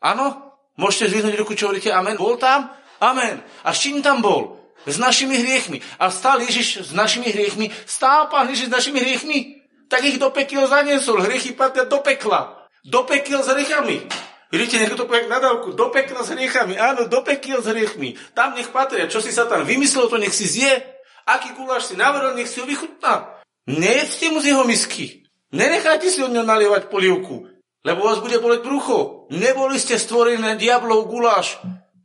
Áno? 0.05 0.53
Môžete 0.77 1.17
zvihnúť 1.17 1.33
ruku, 1.33 1.57
čo 1.57 1.73
hovoríte 1.73 1.89
amen? 1.89 2.13
Bol 2.13 2.37
tam? 2.37 2.69
Amen. 3.01 3.41
A 3.65 3.73
s 3.73 3.81
čím 3.81 4.05
tam 4.05 4.21
bol? 4.21 4.61
S 4.85 5.01
našimi 5.01 5.33
hriechmi. 5.33 5.81
A 5.97 6.13
stál 6.13 6.45
Ježiš 6.45 6.85
s 6.85 6.91
našimi 6.93 7.33
hriechmi? 7.33 7.73
Stál 7.89 8.29
pán 8.29 8.45
Ježiš 8.53 8.69
s 8.69 8.75
našimi 8.77 9.01
hriechmi? 9.01 9.64
Tak 9.89 10.01
ich 10.05 10.17
do 10.17 10.29
pekiel 10.29 10.65
zaniesol. 10.67 11.23
Hriechy 11.23 11.53
patria 11.53 11.85
do 11.85 12.01
pekla. 12.01 12.67
Do 12.85 13.05
pekiel 13.05 13.41
s 13.41 13.49
hriechami. 13.49 14.05
Vidíte, 14.53 14.77
nech 14.77 14.93
to 14.93 15.09
povie 15.09 15.25
nadávku. 15.25 15.73
Do 15.73 15.89
pekla 15.89 16.21
s 16.21 16.31
hriechami. 16.31 16.77
Áno, 16.77 17.09
do 17.09 17.25
pekiel 17.25 17.59
s 17.59 17.67
hriechmi. 17.69 18.13
Tam 18.37 18.53
nech 18.53 18.69
patria. 18.69 19.09
Čo 19.09 19.19
si 19.19 19.33
sa 19.33 19.49
tam 19.49 19.65
vymyslel, 19.65 20.05
to 20.05 20.21
nech 20.21 20.33
si 20.33 20.45
zje. 20.45 20.85
Aký 21.25 21.57
guláš 21.57 21.89
si 21.89 21.95
navrhol, 21.97 22.37
nech 22.37 22.45
si 22.45 22.61
ho 22.61 22.69
vychutná. 22.69 23.41
Nejedzte 23.65 24.29
mu 24.29 24.37
z 24.37 24.53
jeho 24.53 24.61
misky. 24.61 25.25
Nenechajte 25.49 26.11
si 26.11 26.21
od 26.21 26.29
ňo 26.29 26.45
nalievať 26.45 26.91
polievku, 26.91 27.49
lebo 27.81 27.99
vás 28.05 28.21
bude 28.21 28.37
boleť 28.37 28.61
brucho. 28.61 29.25
Neboli 29.33 29.81
ste 29.81 29.97
stvorení 29.97 30.37
na 30.37 30.53
diablov 30.53 31.09
guláš. 31.09 31.57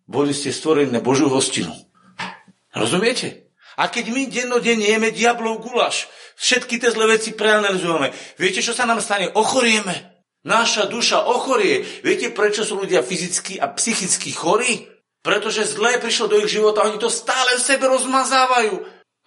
Boli 0.09 0.33
ste 0.33 0.55
stvorení 0.55 0.89
na 0.89 1.05
Božiu 1.05 1.29
hostinu. 1.29 1.75
Rozumiete? 2.73 3.50
A 3.81 3.89
keď 3.89 4.13
my 4.13 4.29
dennodenne 4.29 4.85
jeme 4.85 5.09
diablov 5.09 5.65
gulaš, 5.65 6.05
Všetky 6.41 6.81
tie 6.81 6.89
zlé 6.89 7.21
veci 7.21 7.37
preanalizujeme. 7.37 8.09
Viete, 8.41 8.65
čo 8.65 8.73
sa 8.73 8.89
nám 8.89 9.05
stane? 9.05 9.29
Ochorieme. 9.37 10.25
Naša 10.41 10.89
duša 10.89 11.29
ochorie. 11.29 11.85
Viete, 12.01 12.33
prečo 12.33 12.65
sú 12.65 12.81
ľudia 12.81 13.05
fyzicky 13.05 13.61
a 13.61 13.69
psychicky 13.77 14.33
chorí? 14.33 14.89
Pretože 15.21 15.69
zlé 15.69 16.01
prišlo 16.01 16.33
do 16.33 16.41
ich 16.41 16.49
života, 16.49 16.89
oni 16.89 16.97
to 16.97 17.13
stále 17.13 17.61
v 17.61 17.61
sebe 17.61 17.93
rozmazávajú. 17.93 18.73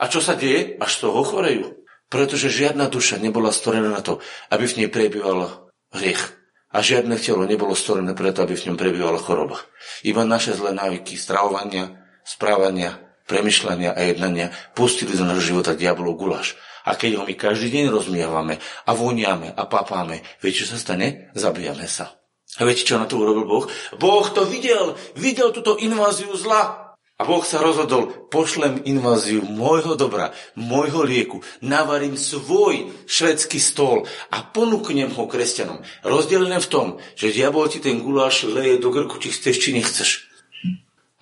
A 0.02 0.10
čo 0.10 0.26
sa 0.26 0.34
deje? 0.34 0.74
Až 0.82 0.90
z 0.90 1.00
toho 1.06 1.22
ochorejú. 1.22 1.86
Pretože 2.10 2.50
žiadna 2.50 2.90
duša 2.90 3.22
nebola 3.22 3.54
stvorená 3.54 3.94
na 3.94 4.02
to, 4.02 4.18
aby 4.50 4.66
v 4.66 4.78
nej 4.82 4.90
prebýval 4.90 5.70
hriech. 5.94 6.34
A 6.74 6.82
žiadne 6.82 7.14
telo 7.22 7.46
nebolo 7.46 7.78
stvorené 7.78 8.18
preto, 8.18 8.42
aby 8.42 8.58
v 8.58 8.74
ňom 8.74 8.78
prebývala 8.82 9.22
choroba. 9.22 9.62
Iba 10.02 10.26
naše 10.26 10.58
zlé 10.58 10.74
návyky, 10.74 11.14
stravovania, 11.14 11.94
správania, 12.26 13.13
premyšľania 13.34 13.98
a 13.98 14.02
jednania 14.06 14.54
pustili 14.78 15.18
do 15.18 15.26
nášho 15.26 15.58
života 15.58 15.74
diabolov 15.74 16.22
guláš. 16.22 16.54
A 16.86 16.94
keď 16.94 17.18
ho 17.18 17.24
my 17.26 17.34
každý 17.34 17.74
deň 17.74 17.86
rozmievame 17.90 18.62
a 18.62 18.92
voniame 18.94 19.50
a 19.58 19.66
papáme, 19.66 20.22
viete, 20.38 20.62
čo 20.62 20.70
sa 20.70 20.78
stane? 20.78 21.34
Zabijame 21.34 21.90
sa. 21.90 22.14
A 22.62 22.70
viete, 22.70 22.86
čo 22.86 23.02
na 23.02 23.10
to 23.10 23.18
urobil 23.18 23.50
Boh? 23.50 23.66
Boh 23.98 24.28
to 24.30 24.46
videl. 24.46 24.94
Videl 25.18 25.50
túto 25.50 25.82
inváziu 25.82 26.30
zla. 26.38 26.94
A 27.18 27.30
Boh 27.30 27.46
sa 27.46 27.62
rozhodol, 27.62 28.10
pošlem 28.34 28.84
inváziu 28.90 29.46
môjho 29.46 29.94
dobra, 29.94 30.34
môjho 30.58 31.06
lieku, 31.06 31.46
navarím 31.62 32.18
svoj 32.18 32.90
švedský 33.06 33.62
stôl 33.62 34.10
a 34.34 34.42
ponúknem 34.42 35.14
ho 35.14 35.30
kresťanom. 35.30 35.86
Rozdelené 36.02 36.58
v 36.58 36.72
tom, 36.74 36.88
že 37.14 37.32
diabol 37.32 37.70
ti 37.70 37.80
ten 37.80 38.02
guláš 38.02 38.50
leje 38.50 38.82
do 38.82 38.90
grku, 38.90 39.22
či 39.22 39.30
chceš, 39.30 39.56
či 39.62 39.78
nechceš. 39.78 40.33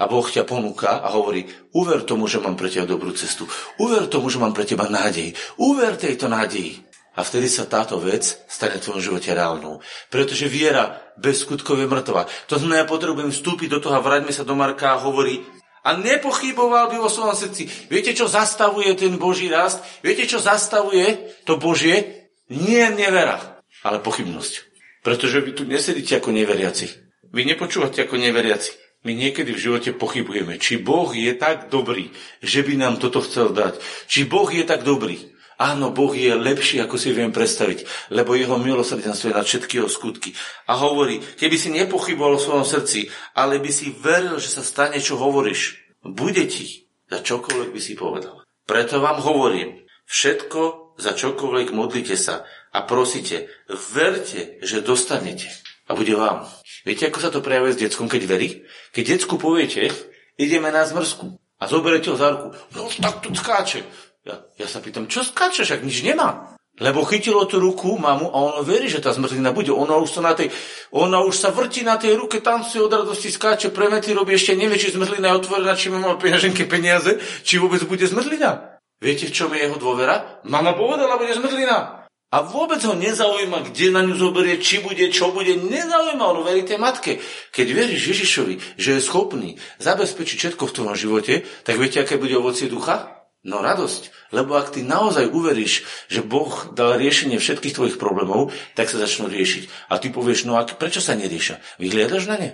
A 0.02 0.10
Boh 0.10 0.26
ťa 0.26 0.50
ponúka 0.50 0.98
a 0.98 1.14
hovorí, 1.14 1.46
uver 1.78 2.02
tomu, 2.02 2.26
že 2.26 2.42
mám 2.42 2.58
pre 2.58 2.74
teba 2.74 2.90
dobrú 2.90 3.14
cestu. 3.14 3.46
Uver 3.78 4.10
tomu, 4.10 4.34
že 4.34 4.42
mám 4.42 4.50
pre 4.50 4.66
teba 4.66 4.90
nádej. 4.90 5.38
Uver 5.62 5.94
tejto 5.94 6.26
nádeji. 6.26 6.82
A 7.14 7.22
vtedy 7.22 7.46
sa 7.46 7.70
táto 7.70 8.02
vec 8.02 8.26
stane 8.50 8.82
v 8.82 8.84
tvojom 8.88 9.04
živote 9.04 9.30
reálnou. 9.30 9.78
Pretože 10.10 10.50
viera 10.50 10.98
bez 11.22 11.46
skutkov 11.46 11.78
je 11.78 11.86
mŕtva. 11.86 12.26
To 12.50 12.58
znamená, 12.58 12.82
ja 12.82 12.90
potrebujem 12.90 13.30
vstúpiť 13.30 13.78
do 13.78 13.80
toho 13.84 13.94
a 13.94 14.02
vráťme 14.02 14.34
sa 14.34 14.42
do 14.42 14.58
Marka 14.58 14.98
a 14.98 15.04
hovorí, 15.06 15.46
a 15.82 15.98
nepochyboval 15.98 16.94
by 16.94 16.98
vo 17.02 17.10
svojom 17.10 17.34
srdci. 17.34 17.66
Viete, 17.90 18.14
čo 18.14 18.30
zastavuje 18.30 18.94
ten 18.94 19.18
Boží 19.18 19.50
rast? 19.50 19.82
Viete, 20.06 20.30
čo 20.30 20.38
zastavuje 20.38 21.38
to 21.46 21.58
Božie? 21.58 22.30
Nie 22.54 22.94
nevera, 22.94 23.62
ale 23.82 23.98
pochybnosť. 23.98 24.54
Pretože 25.02 25.42
vy 25.42 25.52
tu 25.58 25.64
nesedíte 25.66 26.22
ako 26.22 26.30
neveriaci. 26.34 26.86
Vy 27.34 27.50
nepočúvate 27.50 28.06
ako 28.06 28.22
neveriaci. 28.22 28.81
My 29.02 29.18
niekedy 29.18 29.58
v 29.58 29.64
živote 29.66 29.98
pochybujeme, 29.98 30.62
či 30.62 30.78
Boh 30.78 31.10
je 31.10 31.34
tak 31.34 31.74
dobrý, 31.74 32.14
že 32.46 32.62
by 32.62 32.78
nám 32.78 33.02
toto 33.02 33.26
chcel 33.26 33.50
dať. 33.50 33.82
Či 34.06 34.30
Boh 34.30 34.46
je 34.46 34.62
tak 34.62 34.86
dobrý. 34.86 35.34
Áno, 35.58 35.90
Boh 35.90 36.14
je 36.14 36.34
lepší, 36.34 36.82
ako 36.82 36.98
si 36.98 37.14
viem 37.14 37.34
predstaviť, 37.34 38.10
lebo 38.14 38.34
jeho 38.34 38.58
milosrdenstvo 38.62 39.30
je 39.30 39.38
na 39.38 39.46
všetky 39.46 39.78
jeho 39.78 39.90
skutky. 39.90 40.34
A 40.70 40.78
hovorí, 40.78 41.22
keby 41.22 41.58
si 41.58 41.70
nepochyboval 41.74 42.38
v 42.38 42.46
svojom 42.46 42.66
srdci, 42.66 43.10
ale 43.38 43.62
by 43.62 43.70
si 43.74 43.94
veril, 43.94 44.42
že 44.42 44.50
sa 44.50 44.66
stane, 44.66 44.98
čo 44.98 45.22
hovoríš, 45.22 45.82
bude 46.02 46.46
ti 46.50 46.90
za 47.10 47.22
čokoľvek 47.22 47.70
by 47.74 47.82
si 47.82 47.94
povedal. 47.94 48.42
Preto 48.66 49.02
vám 49.02 49.22
hovorím, 49.22 49.82
všetko 50.10 50.94
za 50.98 51.14
čokoľvek 51.18 51.74
modlite 51.74 52.18
sa 52.18 52.46
a 52.74 52.86
prosíte, 52.86 53.50
verte, 53.94 54.62
že 54.62 54.86
dostanete 54.86 55.50
a 55.92 55.96
bude 55.96 56.16
vám. 56.16 56.48
Viete, 56.88 57.12
ako 57.12 57.20
sa 57.20 57.28
to 57.28 57.44
prejavuje 57.44 57.76
s 57.76 57.82
deckom, 57.84 58.08
keď 58.08 58.24
verí? 58.24 58.64
Keď 58.96 59.04
decku 59.20 59.36
poviete, 59.36 59.92
ideme 60.40 60.72
na 60.72 60.88
zmrzku 60.88 61.36
a 61.60 61.68
zoberete 61.68 62.08
ho 62.08 62.16
za 62.16 62.32
ruku, 62.32 62.56
no 62.80 62.88
tak 62.88 63.20
tu 63.20 63.36
skáče. 63.36 63.84
Ja, 64.24 64.40
ja 64.56 64.68
sa 64.72 64.80
pýtam, 64.80 65.12
čo 65.12 65.28
skáčeš, 65.28 65.76
ak 65.76 65.84
nič 65.84 66.08
nemá? 66.08 66.56
Lebo 66.80 67.04
chytilo 67.04 67.44
tú 67.46 67.60
ruku 67.60 68.00
mamu 68.00 68.32
a 68.32 68.38
ono 68.56 68.62
verí, 68.64 68.88
že 68.88 69.04
tá 69.04 69.12
zmrzlina 69.12 69.52
bude. 69.52 69.70
Ona 69.76 70.00
už 70.00 70.18
sa, 70.18 70.22
na 70.24 70.34
tej, 70.34 70.50
ona 70.96 71.20
už 71.22 71.36
sa 71.36 71.52
vrti 71.52 71.84
na 71.84 72.00
tej 72.00 72.16
ruke, 72.16 72.40
si 72.40 72.78
od 72.80 72.90
radosti 72.90 73.28
skáče, 73.30 73.76
premety 73.76 74.16
robí, 74.16 74.34
ešte 74.34 74.56
nevie, 74.56 74.80
či 74.80 74.96
zmrzlina 74.96 75.36
je 75.36 75.40
otvorená, 75.44 75.76
či 75.76 75.92
má 75.92 76.16
peňaženke 76.16 76.66
peniaze, 76.66 77.20
či 77.44 77.60
vôbec 77.60 77.84
bude 77.84 78.08
zmrzlina. 78.08 78.80
Viete, 78.98 79.30
v 79.30 79.36
čom 79.36 79.54
je 79.54 79.68
jeho 79.68 79.78
dôvera? 79.78 80.42
Mama 80.48 80.74
povedala, 80.74 81.20
bude 81.20 81.36
zmrzlina. 81.38 82.01
A 82.32 82.48
vôbec 82.48 82.80
ho 82.88 82.96
nezaujíma, 82.96 83.68
kde 83.68 83.92
na 83.92 84.08
ňu 84.08 84.16
zoberie, 84.16 84.56
či 84.64 84.80
bude, 84.80 85.04
čo 85.12 85.36
bude. 85.36 85.52
Nezaujíma, 85.52 86.32
on 86.32 86.48
verí 86.48 86.64
tej 86.64 86.80
matke. 86.80 87.20
Keď 87.52 87.68
veríš 87.76 88.16
Ježišovi, 88.16 88.80
že 88.80 88.96
je 88.96 89.04
schopný 89.04 89.60
zabezpečiť 89.84 90.38
všetko 90.40 90.64
v 90.64 90.76
tvojom 90.80 90.96
živote, 90.96 91.44
tak 91.68 91.76
viete, 91.76 92.00
aké 92.00 92.16
bude 92.16 92.32
ovocie 92.40 92.72
ducha? 92.72 93.28
No 93.44 93.60
radosť. 93.60 94.32
Lebo 94.32 94.56
ak 94.56 94.72
ty 94.72 94.80
naozaj 94.80 95.28
uveríš, 95.28 95.84
že 96.08 96.24
Boh 96.24 96.72
dal 96.72 96.96
riešenie 96.96 97.36
všetkých 97.36 97.76
tvojich 97.76 97.98
problémov, 98.00 98.56
tak 98.80 98.88
sa 98.88 98.96
začnú 98.96 99.28
riešiť. 99.28 99.92
A 99.92 100.00
ty 100.00 100.08
povieš, 100.08 100.48
no 100.48 100.56
a 100.56 100.64
prečo 100.64 101.04
sa 101.04 101.20
neriešia? 101.20 101.60
Vyhliadaš 101.84 102.32
na 102.32 102.40
ne? 102.40 102.50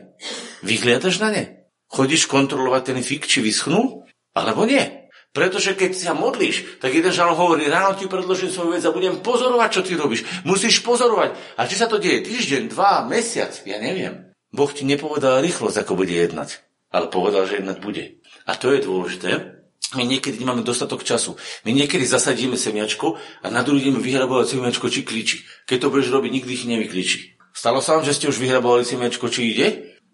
Vyhliadaš 0.66 1.22
na 1.22 1.30
ne? 1.30 1.44
Chodíš 1.86 2.26
kontrolovať 2.26 2.82
ten 2.82 3.00
fik, 3.06 3.30
či 3.30 3.46
vyschnul? 3.46 4.10
Alebo 4.34 4.66
nie? 4.66 4.97
Pretože 5.38 5.78
keď 5.78 5.94
sa 5.94 6.18
modlíš, 6.18 6.82
tak 6.82 6.98
jeden 6.98 7.14
žal 7.14 7.38
hovorí, 7.38 7.70
ráno 7.70 7.94
ti 7.94 8.10
predložím 8.10 8.50
svoju 8.50 8.74
vec 8.74 8.82
a 8.82 8.90
budem 8.90 9.22
pozorovať, 9.22 9.70
čo 9.70 9.82
ty 9.86 9.94
robíš. 9.94 10.26
Musíš 10.42 10.82
pozorovať. 10.82 11.38
A 11.62 11.70
či 11.70 11.78
sa 11.78 11.86
to 11.86 12.02
deje 12.02 12.26
týždeň, 12.26 12.74
dva, 12.74 13.06
mesiac, 13.06 13.54
ja 13.62 13.78
neviem. 13.78 14.34
Boh 14.50 14.72
ti 14.74 14.82
nepovedal 14.82 15.46
rýchlosť, 15.46 15.86
ako 15.86 15.94
bude 15.94 16.18
jednať. 16.18 16.58
Ale 16.90 17.14
povedal, 17.14 17.46
že 17.46 17.62
jednať 17.62 17.78
bude. 17.78 18.18
A 18.50 18.58
to 18.58 18.74
je 18.74 18.82
dôležité, 18.82 19.62
my 19.94 20.04
niekedy 20.10 20.42
nemáme 20.42 20.66
dostatok 20.66 21.06
času. 21.06 21.38
My 21.64 21.72
niekedy 21.72 22.04
zasadíme 22.04 22.58
semiačko 22.58 23.22
a 23.46 23.48
na 23.54 23.62
druhý 23.62 23.88
deň 23.88 24.02
vyhrabovať 24.02 24.58
semiačko, 24.58 24.90
či 24.90 25.06
kličí. 25.06 25.38
Keď 25.70 25.78
to 25.86 25.92
budeš 25.94 26.12
robiť, 26.12 26.34
nikdy 26.34 26.52
ich 26.52 26.66
nevykličí. 26.66 27.20
Stalo 27.54 27.80
sa 27.80 27.96
vám, 27.96 28.04
že 28.04 28.18
ste 28.18 28.26
už 28.28 28.42
vyhrabovali 28.42 28.84
semiačko, 28.84 29.30
či 29.32 29.54
ide? 29.54 29.68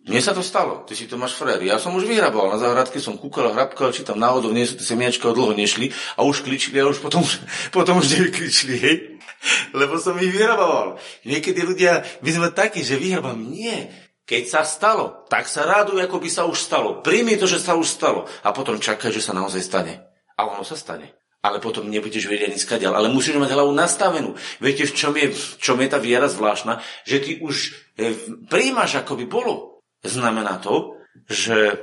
Mne 0.03 0.19
sa 0.19 0.35
to 0.35 0.43
stalo, 0.43 0.83
ty 0.83 0.99
si 0.99 1.07
to 1.07 1.15
máš 1.15 1.39
frér. 1.39 1.63
Ja 1.63 1.79
som 1.79 1.95
už 1.95 2.03
vyhraboval, 2.03 2.51
na 2.51 2.59
záhradke 2.59 2.99
som 2.99 3.15
kúkal, 3.15 3.55
hrabkal, 3.55 3.95
či 3.95 4.03
tam 4.03 4.19
náhodou 4.19 4.51
nie 4.51 4.67
sú 4.67 4.75
tie 4.75 4.83
semiačka, 4.83 5.31
dlho 5.31 5.55
nešli 5.55 5.95
a 6.19 6.27
už 6.27 6.43
kličili 6.43 6.83
a 6.83 6.91
už 6.91 6.99
potom, 6.99 7.23
potom 7.75 8.03
už 8.03 8.19
nevykličili, 8.19 8.75
hej? 8.83 8.95
Lebo 9.71 9.95
som 9.95 10.19
ich 10.19 10.35
vyhraboval. 10.35 10.99
Niekedy 11.23 11.63
ľudia, 11.63 12.03
my 12.19 12.29
sme 12.35 12.49
takí, 12.51 12.83
že 12.83 12.99
vyhrabám. 12.99 13.39
Nie, 13.39 13.91
keď 14.23 14.43
sa 14.47 14.61
stalo, 14.63 15.27
tak 15.27 15.51
sa 15.51 15.67
raduj, 15.67 15.99
ako 16.03 16.19
by 16.19 16.29
sa 16.31 16.47
už 16.47 16.59
stalo. 16.59 17.03
Príjmi 17.03 17.35
to, 17.35 17.47
že 17.47 17.59
sa 17.59 17.75
už 17.75 17.87
stalo. 17.87 18.23
A 18.43 18.55
potom 18.55 18.79
čakaj, 18.79 19.11
že 19.11 19.23
sa 19.23 19.35
naozaj 19.35 19.63
stane. 19.63 20.03
A 20.39 20.47
ono 20.47 20.63
sa 20.63 20.79
stane. 20.79 21.15
Ale 21.43 21.59
potom 21.59 21.91
nebudeš 21.91 22.31
vedieť 22.31 22.47
ani 22.47 22.59
skadiaľ. 22.59 23.03
Ale 23.03 23.11
musíš 23.11 23.35
mať 23.35 23.51
hlavu 23.51 23.75
nastavenú. 23.75 24.39
Viete, 24.63 24.87
v 24.87 24.95
čom 24.95 25.11
je, 25.19 25.27
v 25.35 25.55
čom 25.59 25.75
je 25.83 25.87
tá 25.91 25.99
viera 25.99 26.31
zvláštna? 26.31 26.79
Že 27.03 27.17
ty 27.19 27.31
už 27.43 27.55
e, 27.99 28.15
príjmaš, 28.47 29.03
ako 29.03 29.19
by 29.19 29.25
bolo. 29.27 29.72
Znamená 30.03 30.59
to, 30.59 30.99
že 31.31 31.79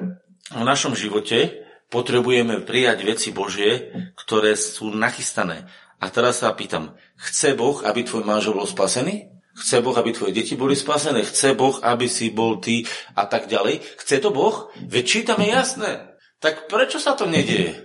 v 0.53 0.63
našom 0.63 0.93
živote 0.93 1.65
potrebujeme 1.91 2.63
prijať 2.63 2.99
veci 3.03 3.29
Božie, 3.33 3.91
ktoré 4.15 4.55
sú 4.55 4.93
nachystané. 4.93 5.67
A 6.01 6.09
teraz 6.09 6.41
sa 6.41 6.53
pýtam, 6.57 6.97
chce 7.17 7.53
Boh, 7.57 7.81
aby 7.85 8.05
tvoj 8.05 8.25
manžel 8.25 8.57
bol 8.57 8.65
spasený? 8.65 9.29
Chce 9.57 9.85
Boh, 9.85 9.93
aby 9.99 10.15
tvoje 10.15 10.33
deti 10.33 10.57
boli 10.57 10.73
spasené. 10.73 11.27
Chce 11.27 11.53
Boh, 11.53 11.77
aby 11.85 12.09
si 12.09 12.33
bol 12.33 12.63
ty 12.63 12.87
a 13.13 13.29
tak 13.29 13.51
ďalej. 13.51 13.85
Chce 14.01 14.17
to 14.23 14.33
Boh? 14.33 14.73
Veď 14.81 15.05
čítame 15.05 15.51
jasné. 15.51 16.17
Tak 16.41 16.73
prečo 16.73 16.97
sa 16.97 17.13
to 17.13 17.29
nedieje? 17.29 17.85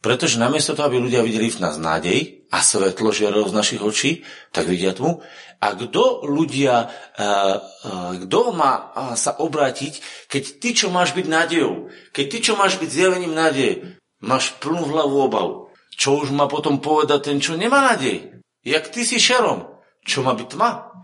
Pretože 0.00 0.40
namiesto 0.40 0.72
toho, 0.72 0.88
aby 0.88 0.96
ľudia 1.02 1.20
videli 1.20 1.52
v 1.52 1.60
nás 1.60 1.76
nádej 1.76 2.37
a 2.48 2.64
svetlo 2.64 3.12
žiarilo 3.12 3.44
z 3.48 3.56
našich 3.56 3.82
očí, 3.84 4.24
tak 4.50 4.68
vidia 4.72 4.96
tmu. 4.96 5.20
A 5.58 5.74
kto 5.74 6.24
ľudia, 6.24 6.88
kto 8.24 8.40
má 8.54 8.94
sa 9.18 9.36
obrátiť, 9.36 10.00
keď 10.30 10.42
ty, 10.62 10.70
čo 10.72 10.88
máš 10.88 11.12
byť 11.12 11.26
nádejou, 11.28 11.92
keď 12.14 12.24
ty, 12.30 12.38
čo 12.40 12.52
máš 12.54 12.78
byť 12.78 12.88
zjavením 12.88 13.34
nádeje, 13.34 14.00
máš 14.22 14.54
plnú 14.62 14.86
hlavu 14.86 15.16
obav, 15.18 15.48
čo 15.98 16.14
už 16.22 16.30
má 16.30 16.46
potom 16.46 16.78
povedať 16.78 17.32
ten, 17.32 17.38
čo 17.42 17.58
nemá 17.58 17.82
nádej? 17.82 18.38
Jak 18.62 18.86
ty 18.94 19.02
si 19.02 19.18
šerom, 19.18 19.66
čo 20.06 20.22
má 20.22 20.32
byť 20.32 20.48
tma? 20.54 20.94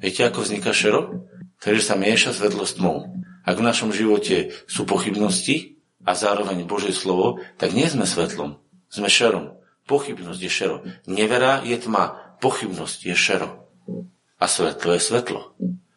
Viete, 0.00 0.24
ako 0.24 0.42
vzniká 0.42 0.72
šero? 0.72 1.28
Takže 1.60 1.82
sa 1.84 1.94
mieša 1.96 2.36
svetlo 2.36 2.64
s 2.64 2.76
tmou. 2.76 3.08
Ak 3.44 3.60
v 3.60 3.66
našom 3.68 3.92
živote 3.92 4.52
sú 4.64 4.88
pochybnosti 4.88 5.80
a 6.04 6.16
zároveň 6.16 6.64
Božie 6.64 6.92
slovo, 6.96 7.40
tak 7.60 7.76
nie 7.76 7.84
sme 7.88 8.08
svetlom, 8.08 8.60
sme 8.88 9.08
šerom. 9.12 9.60
Pochybnosť 9.84 10.40
je 10.40 10.50
šero. 10.50 10.76
Nevera 11.08 11.60
je 11.60 11.76
tma, 11.76 12.36
pochybnosť 12.40 13.12
je 13.12 13.14
šero. 13.14 13.68
A 14.40 14.44
svetlo 14.48 14.96
je 14.96 15.00
svetlo. 15.00 15.40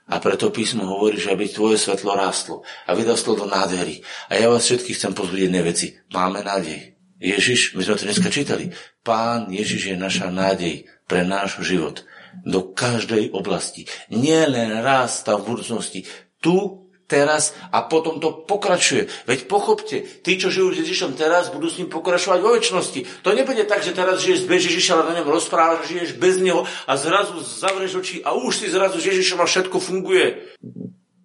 A 0.07 0.23
preto 0.23 0.51
písmo 0.55 0.87
hovorí, 0.87 1.19
že 1.19 1.35
aby 1.35 1.51
tvoje 1.51 1.75
svetlo 1.75 2.15
rástlo 2.15 2.63
a 2.87 2.95
vydastlo 2.95 3.35
do 3.35 3.43
nádhery. 3.43 3.99
A 4.31 4.39
ja 4.39 4.47
vás 4.47 4.63
všetkých 4.63 4.95
chcem 4.95 5.11
pozbudiť 5.11 5.43
jednej 5.51 5.63
veci. 5.67 5.99
Máme 6.15 6.39
nádej. 6.43 6.95
Ježiš, 7.19 7.75
my 7.75 7.83
sme 7.83 7.97
to 7.99 8.07
dneska 8.07 8.29
čítali. 8.31 8.71
Pán 9.03 9.51
Ježiš 9.51 9.91
je 9.91 9.97
naša 9.99 10.31
nádej 10.31 10.87
pre 11.09 11.27
náš 11.27 11.59
život 11.59 12.07
do 12.45 12.71
každej 12.71 13.33
oblasti. 13.33 13.89
Nie 14.13 14.47
len 14.47 14.79
raz 14.79 15.25
v 15.27 15.43
budúcnosti. 15.43 16.05
Tu, 16.39 16.55
teraz 17.07 17.55
a 17.71 17.81
potom 17.87 18.19
to 18.19 18.43
pokračuje. 18.45 19.07
Veď 19.25 19.47
pochopte, 19.47 20.03
tí, 20.03 20.35
čo 20.35 20.51
žijú 20.51 20.75
s 20.75 20.83
Ježišom 20.83 21.15
teraz, 21.15 21.49
budú 21.49 21.71
s 21.71 21.79
ním 21.79 21.87
pokračovať 21.87 22.39
vo 22.43 22.53
väčšnosti. 22.53 23.23
To 23.23 23.31
nebude 23.31 23.63
tak, 23.63 23.81
že 23.81 23.95
teraz 23.95 24.19
žiješ 24.19 24.45
bez 24.45 24.67
Ježiša, 24.67 24.99
ale 24.99 25.15
na 25.15 25.23
ňom 25.23 25.31
rozprávaš, 25.31 25.87
žiješ 25.87 26.19
bez 26.19 26.43
neho 26.43 26.67
a 26.85 26.93
zrazu 26.99 27.39
zavrieš 27.39 28.03
oči 28.03 28.15
a 28.27 28.35
už 28.35 28.61
si 28.61 28.67
zrazu 28.67 28.99
s 28.99 29.07
Ježišom 29.07 29.39
a 29.39 29.47
všetko 29.47 29.79
funguje. 29.79 30.53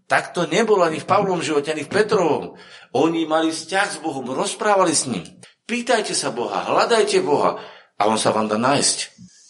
Tak 0.07 0.31
to 0.31 0.47
nebolo 0.47 0.87
ani 0.87 1.03
v 1.03 1.09
Pavlom 1.09 1.43
živote, 1.43 1.75
ani 1.75 1.83
v 1.83 1.93
Petrovom. 1.93 2.55
Oni 2.95 3.27
mali 3.27 3.51
vzťah 3.51 3.89
s 3.89 3.99
Bohom, 3.99 4.29
rozprávali 4.31 4.95
s 4.95 5.11
ním. 5.11 5.27
Pýtajte 5.67 6.15
sa 6.15 6.31
Boha, 6.31 6.69
hľadajte 6.69 7.25
Boha 7.25 7.59
a 7.97 8.03
On 8.07 8.21
sa 8.21 8.31
vám 8.31 8.47
dá 8.47 8.61
nájsť. 8.61 8.99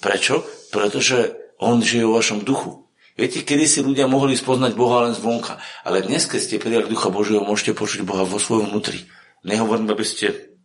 Prečo? 0.03 0.47
Pretože 0.71 1.35
on 1.59 1.83
žije 1.83 2.07
vo 2.07 2.19
vašom 2.19 2.43
duchu. 2.43 2.82
Viete, 3.23 3.47
kedy 3.47 3.71
si 3.71 3.87
ľudia 3.87 4.11
mohli 4.11 4.35
spoznať 4.35 4.75
Boha 4.75 5.07
len 5.07 5.15
zvonka. 5.15 5.55
Ale 5.87 6.03
dnes, 6.03 6.27
keď 6.27 6.41
ste 6.43 6.59
prijali 6.59 6.91
Ducha 6.91 7.07
Božieho, 7.07 7.47
môžete 7.47 7.71
počuť 7.71 8.03
Boha 8.03 8.27
vo 8.27 8.43
svojom 8.43 8.75
vnútri. 8.75 9.07
Nehovorím, 9.47 9.95
aby 9.95 10.03
ste 10.03 10.59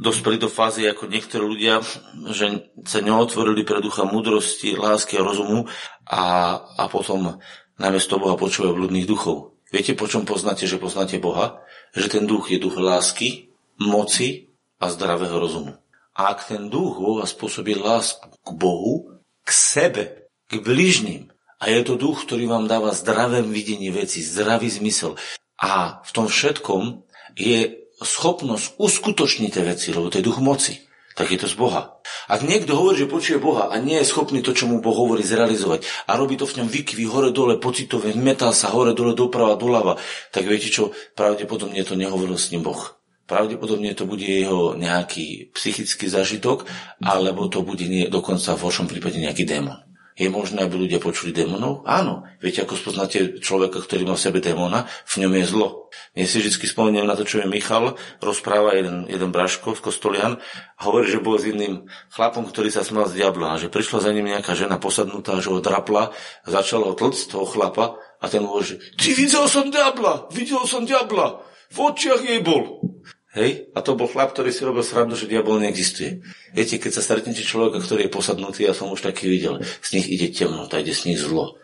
dospeli 0.00 0.40
do 0.40 0.48
fázy 0.48 0.88
ako 0.88 1.04
niektorí 1.04 1.44
ľudia, 1.44 1.84
že 2.32 2.72
sa 2.88 3.04
neotvorili 3.04 3.60
pre 3.68 3.84
ducha 3.84 4.08
múdrosti, 4.08 4.72
lásky 4.72 5.20
a 5.20 5.26
rozumu 5.28 5.68
a, 6.08 6.56
a 6.80 6.88
potom 6.88 7.44
namiesto 7.76 8.16
Boha 8.16 8.40
počúvajú 8.40 8.72
bludných 8.72 9.04
duchov. 9.04 9.60
Viete, 9.68 9.92
po 9.92 10.08
čom 10.08 10.24
poznáte, 10.24 10.64
že 10.64 10.80
poznáte 10.80 11.20
Boha? 11.20 11.60
Že 11.92 12.08
ten 12.08 12.24
duch 12.24 12.48
je 12.48 12.56
duch 12.56 12.80
lásky, 12.80 13.52
moci 13.76 14.48
a 14.80 14.88
zdravého 14.88 15.36
rozumu. 15.36 15.76
A 16.16 16.32
ak 16.32 16.48
ten 16.48 16.72
duch 16.72 16.96
vo 16.96 17.20
vás 17.20 17.36
spôsobí 17.36 17.76
lásku 17.76 18.32
k 18.32 18.48
Bohu, 18.56 19.20
k 19.44 19.50
sebe, 19.52 20.04
k 20.48 20.56
bližným, 20.64 21.35
a 21.56 21.64
je 21.72 21.80
to 21.84 21.96
duch, 21.96 22.28
ktorý 22.28 22.48
vám 22.48 22.68
dáva 22.68 22.92
zdravé 22.92 23.40
videnie 23.40 23.88
veci, 23.92 24.20
zdravý 24.20 24.68
zmysel. 24.68 25.16
A 25.56 26.04
v 26.04 26.10
tom 26.12 26.28
všetkom 26.28 27.08
je 27.36 27.88
schopnosť 28.00 28.76
uskutočniť 28.76 29.50
tie 29.50 29.64
veci, 29.64 29.88
lebo 29.92 30.12
to 30.12 30.20
je 30.20 30.26
duch 30.28 30.40
moci 30.40 30.86
tak 31.16 31.32
je 31.32 31.40
to 31.40 31.48
z 31.48 31.56
Boha. 31.56 31.96
Ak 32.28 32.44
niekto 32.44 32.76
hovorí, 32.76 33.00
že 33.00 33.08
počuje 33.08 33.40
Boha 33.40 33.72
a 33.72 33.80
nie 33.80 33.96
je 34.04 34.10
schopný 34.12 34.44
to, 34.44 34.52
čo 34.52 34.68
mu 34.68 34.84
Boh 34.84 34.92
hovorí, 34.92 35.24
zrealizovať 35.24 35.88
a 36.04 36.12
robí 36.12 36.36
to 36.36 36.44
v 36.44 36.60
ňom 36.60 36.68
vykvy 36.68 37.08
hore 37.08 37.32
dole, 37.32 37.56
pocitové, 37.56 38.12
metá 38.12 38.52
sa 38.52 38.68
hore 38.68 38.92
dole, 38.92 39.16
doprava, 39.16 39.56
doľava, 39.56 39.96
tak 40.28 40.44
viete 40.44 40.68
čo, 40.68 40.92
pravdepodobne 41.16 41.80
to 41.88 41.96
nehovoril 41.96 42.36
s 42.36 42.52
ním 42.52 42.68
Boh. 42.68 43.00
Pravdepodobne 43.24 43.96
to 43.96 44.04
bude 44.04 44.22
jeho 44.22 44.76
nejaký 44.76 45.50
psychický 45.56 46.06
zažitok, 46.06 46.68
alebo 47.00 47.48
to 47.48 47.64
bude 47.64 47.88
nie, 47.88 48.06
dokonca 48.12 48.54
v 48.54 48.64
horšom 48.68 48.86
prípade 48.86 49.16
nejaký 49.16 49.48
démon. 49.48 49.85
Je 50.16 50.32
možné, 50.32 50.64
aby 50.64 50.80
ľudia 50.80 50.96
počuli 50.96 51.28
démonov? 51.28 51.84
Áno. 51.84 52.24
Viete, 52.40 52.64
ako 52.64 52.72
spoznáte 52.72 53.36
človeka, 53.36 53.84
ktorý 53.84 54.08
má 54.08 54.16
v 54.16 54.24
sebe 54.24 54.40
démona? 54.40 54.88
V 55.04 55.20
ňom 55.20 55.32
je 55.36 55.44
zlo. 55.44 55.68
Ja 56.16 56.24
si 56.24 56.40
vždy 56.40 56.56
spomeniem 56.56 57.04
na 57.04 57.12
to, 57.12 57.28
čo 57.28 57.44
je 57.44 57.46
Michal, 57.46 58.00
rozpráva 58.24 58.72
jeden, 58.72 59.04
jeden 59.12 59.28
braško 59.28 59.76
z 59.76 59.84
Kostolian 59.84 60.40
a 60.76 60.80
hovorí, 60.88 61.12
že 61.12 61.20
bol 61.20 61.36
s 61.36 61.44
iným 61.44 61.84
chlapom, 62.08 62.48
ktorý 62.48 62.72
sa 62.72 62.80
smal 62.80 63.12
z 63.12 63.20
diabla 63.20 63.56
a 63.56 63.60
že 63.60 63.68
prišla 63.68 64.08
za 64.08 64.10
ním 64.16 64.32
nejaká 64.32 64.56
žena 64.56 64.80
posadnutá, 64.80 65.36
že 65.44 65.52
ho 65.52 65.60
drapla 65.60 66.16
a 66.16 66.48
začala 66.48 66.88
ho 66.88 66.96
toho 66.96 67.44
chlapa 67.44 68.00
a 68.16 68.24
ten 68.32 68.40
hovorí, 68.40 68.72
že 68.72 68.76
ty 68.96 69.12
videl 69.12 69.44
som 69.52 69.68
diabla, 69.68 70.32
videl 70.32 70.64
som 70.64 70.88
diabla, 70.88 71.44
v 71.68 71.78
očiach 71.92 72.24
jej 72.24 72.40
bol. 72.40 72.80
Hej? 73.36 73.68
A 73.76 73.84
to 73.84 73.92
bol 73.92 74.08
chlap, 74.08 74.32
ktorý 74.32 74.48
si 74.48 74.64
robil 74.64 74.80
srandu, 74.80 75.12
že 75.12 75.28
diabol 75.28 75.60
neexistuje. 75.60 76.24
Viete, 76.56 76.80
keď 76.80 76.92
sa 76.96 77.04
stretnete 77.04 77.44
človeka, 77.44 77.84
ktorý 77.84 78.08
je 78.08 78.14
posadnutý, 78.16 78.64
ja 78.64 78.72
som 78.72 78.88
už 78.88 79.04
taký 79.04 79.28
videl, 79.28 79.60
z 79.84 79.88
nich 80.00 80.08
ide 80.08 80.32
temnota, 80.32 80.80
ide 80.80 80.96
z 80.96 81.12
nich 81.12 81.20
zlo. 81.20 81.60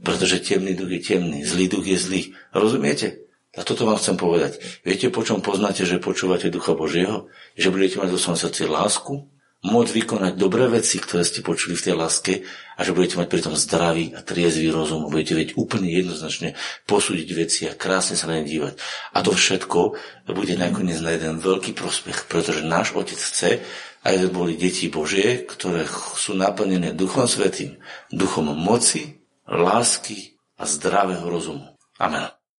Pretože 0.00 0.40
temný 0.40 0.72
duch 0.72 0.90
je 0.90 1.00
temný, 1.04 1.44
zlý 1.44 1.68
duch 1.68 1.84
je 1.84 1.98
zlý. 2.00 2.22
Rozumiete? 2.56 3.28
A 3.54 3.66
toto 3.66 3.84
vám 3.84 4.00
chcem 4.00 4.16
povedať. 4.16 4.62
Viete, 4.86 5.12
po 5.12 5.20
čom 5.26 5.44
poznáte, 5.44 5.82
že 5.82 5.98
počúvate 5.98 6.54
Ducha 6.54 6.72
Božieho? 6.72 7.26
Že 7.58 7.74
budete 7.74 7.96
mať 7.98 8.08
vo 8.14 8.18
svojom 8.18 8.38
srdci 8.38 8.62
lásku, 8.70 9.26
môcť 9.60 9.92
vykonať 9.92 10.32
dobré 10.40 10.64
veci, 10.72 10.96
ktoré 10.96 11.20
ste 11.20 11.44
počuli 11.44 11.76
v 11.76 11.84
tej 11.84 11.94
láske 11.96 12.32
a 12.76 12.80
že 12.80 12.96
budete 12.96 13.20
mať 13.20 13.28
pritom 13.28 13.52
zdravý 13.52 14.16
a 14.16 14.24
triezvý 14.24 14.72
rozum. 14.72 15.12
Budete 15.12 15.36
vedieť 15.36 15.60
úplne 15.60 15.92
jednoznačne 15.92 16.56
posúdiť 16.88 17.28
veci 17.36 17.68
a 17.68 17.76
krásne 17.76 18.16
sa 18.16 18.24
na 18.24 18.40
ne 18.40 18.48
dívať. 18.48 18.80
A 19.12 19.20
to 19.20 19.36
všetko 19.36 20.00
bude 20.32 20.54
nakoniec 20.56 20.96
na 21.04 21.12
jeden 21.12 21.36
veľký 21.36 21.76
prospech, 21.76 22.24
pretože 22.24 22.64
náš 22.64 22.96
Otec 22.96 23.20
chce, 23.20 23.60
aby 24.00 24.32
boli 24.32 24.56
deti 24.56 24.88
Božie, 24.88 25.44
ktoré 25.44 25.84
sú 26.16 26.32
naplnené 26.32 26.96
Duchom 26.96 27.28
Svetým, 27.28 27.76
duchom 28.08 28.56
moci, 28.56 29.20
lásky 29.44 30.40
a 30.56 30.64
zdravého 30.64 31.28
rozumu. 31.28 31.76
Amen. 32.00 32.39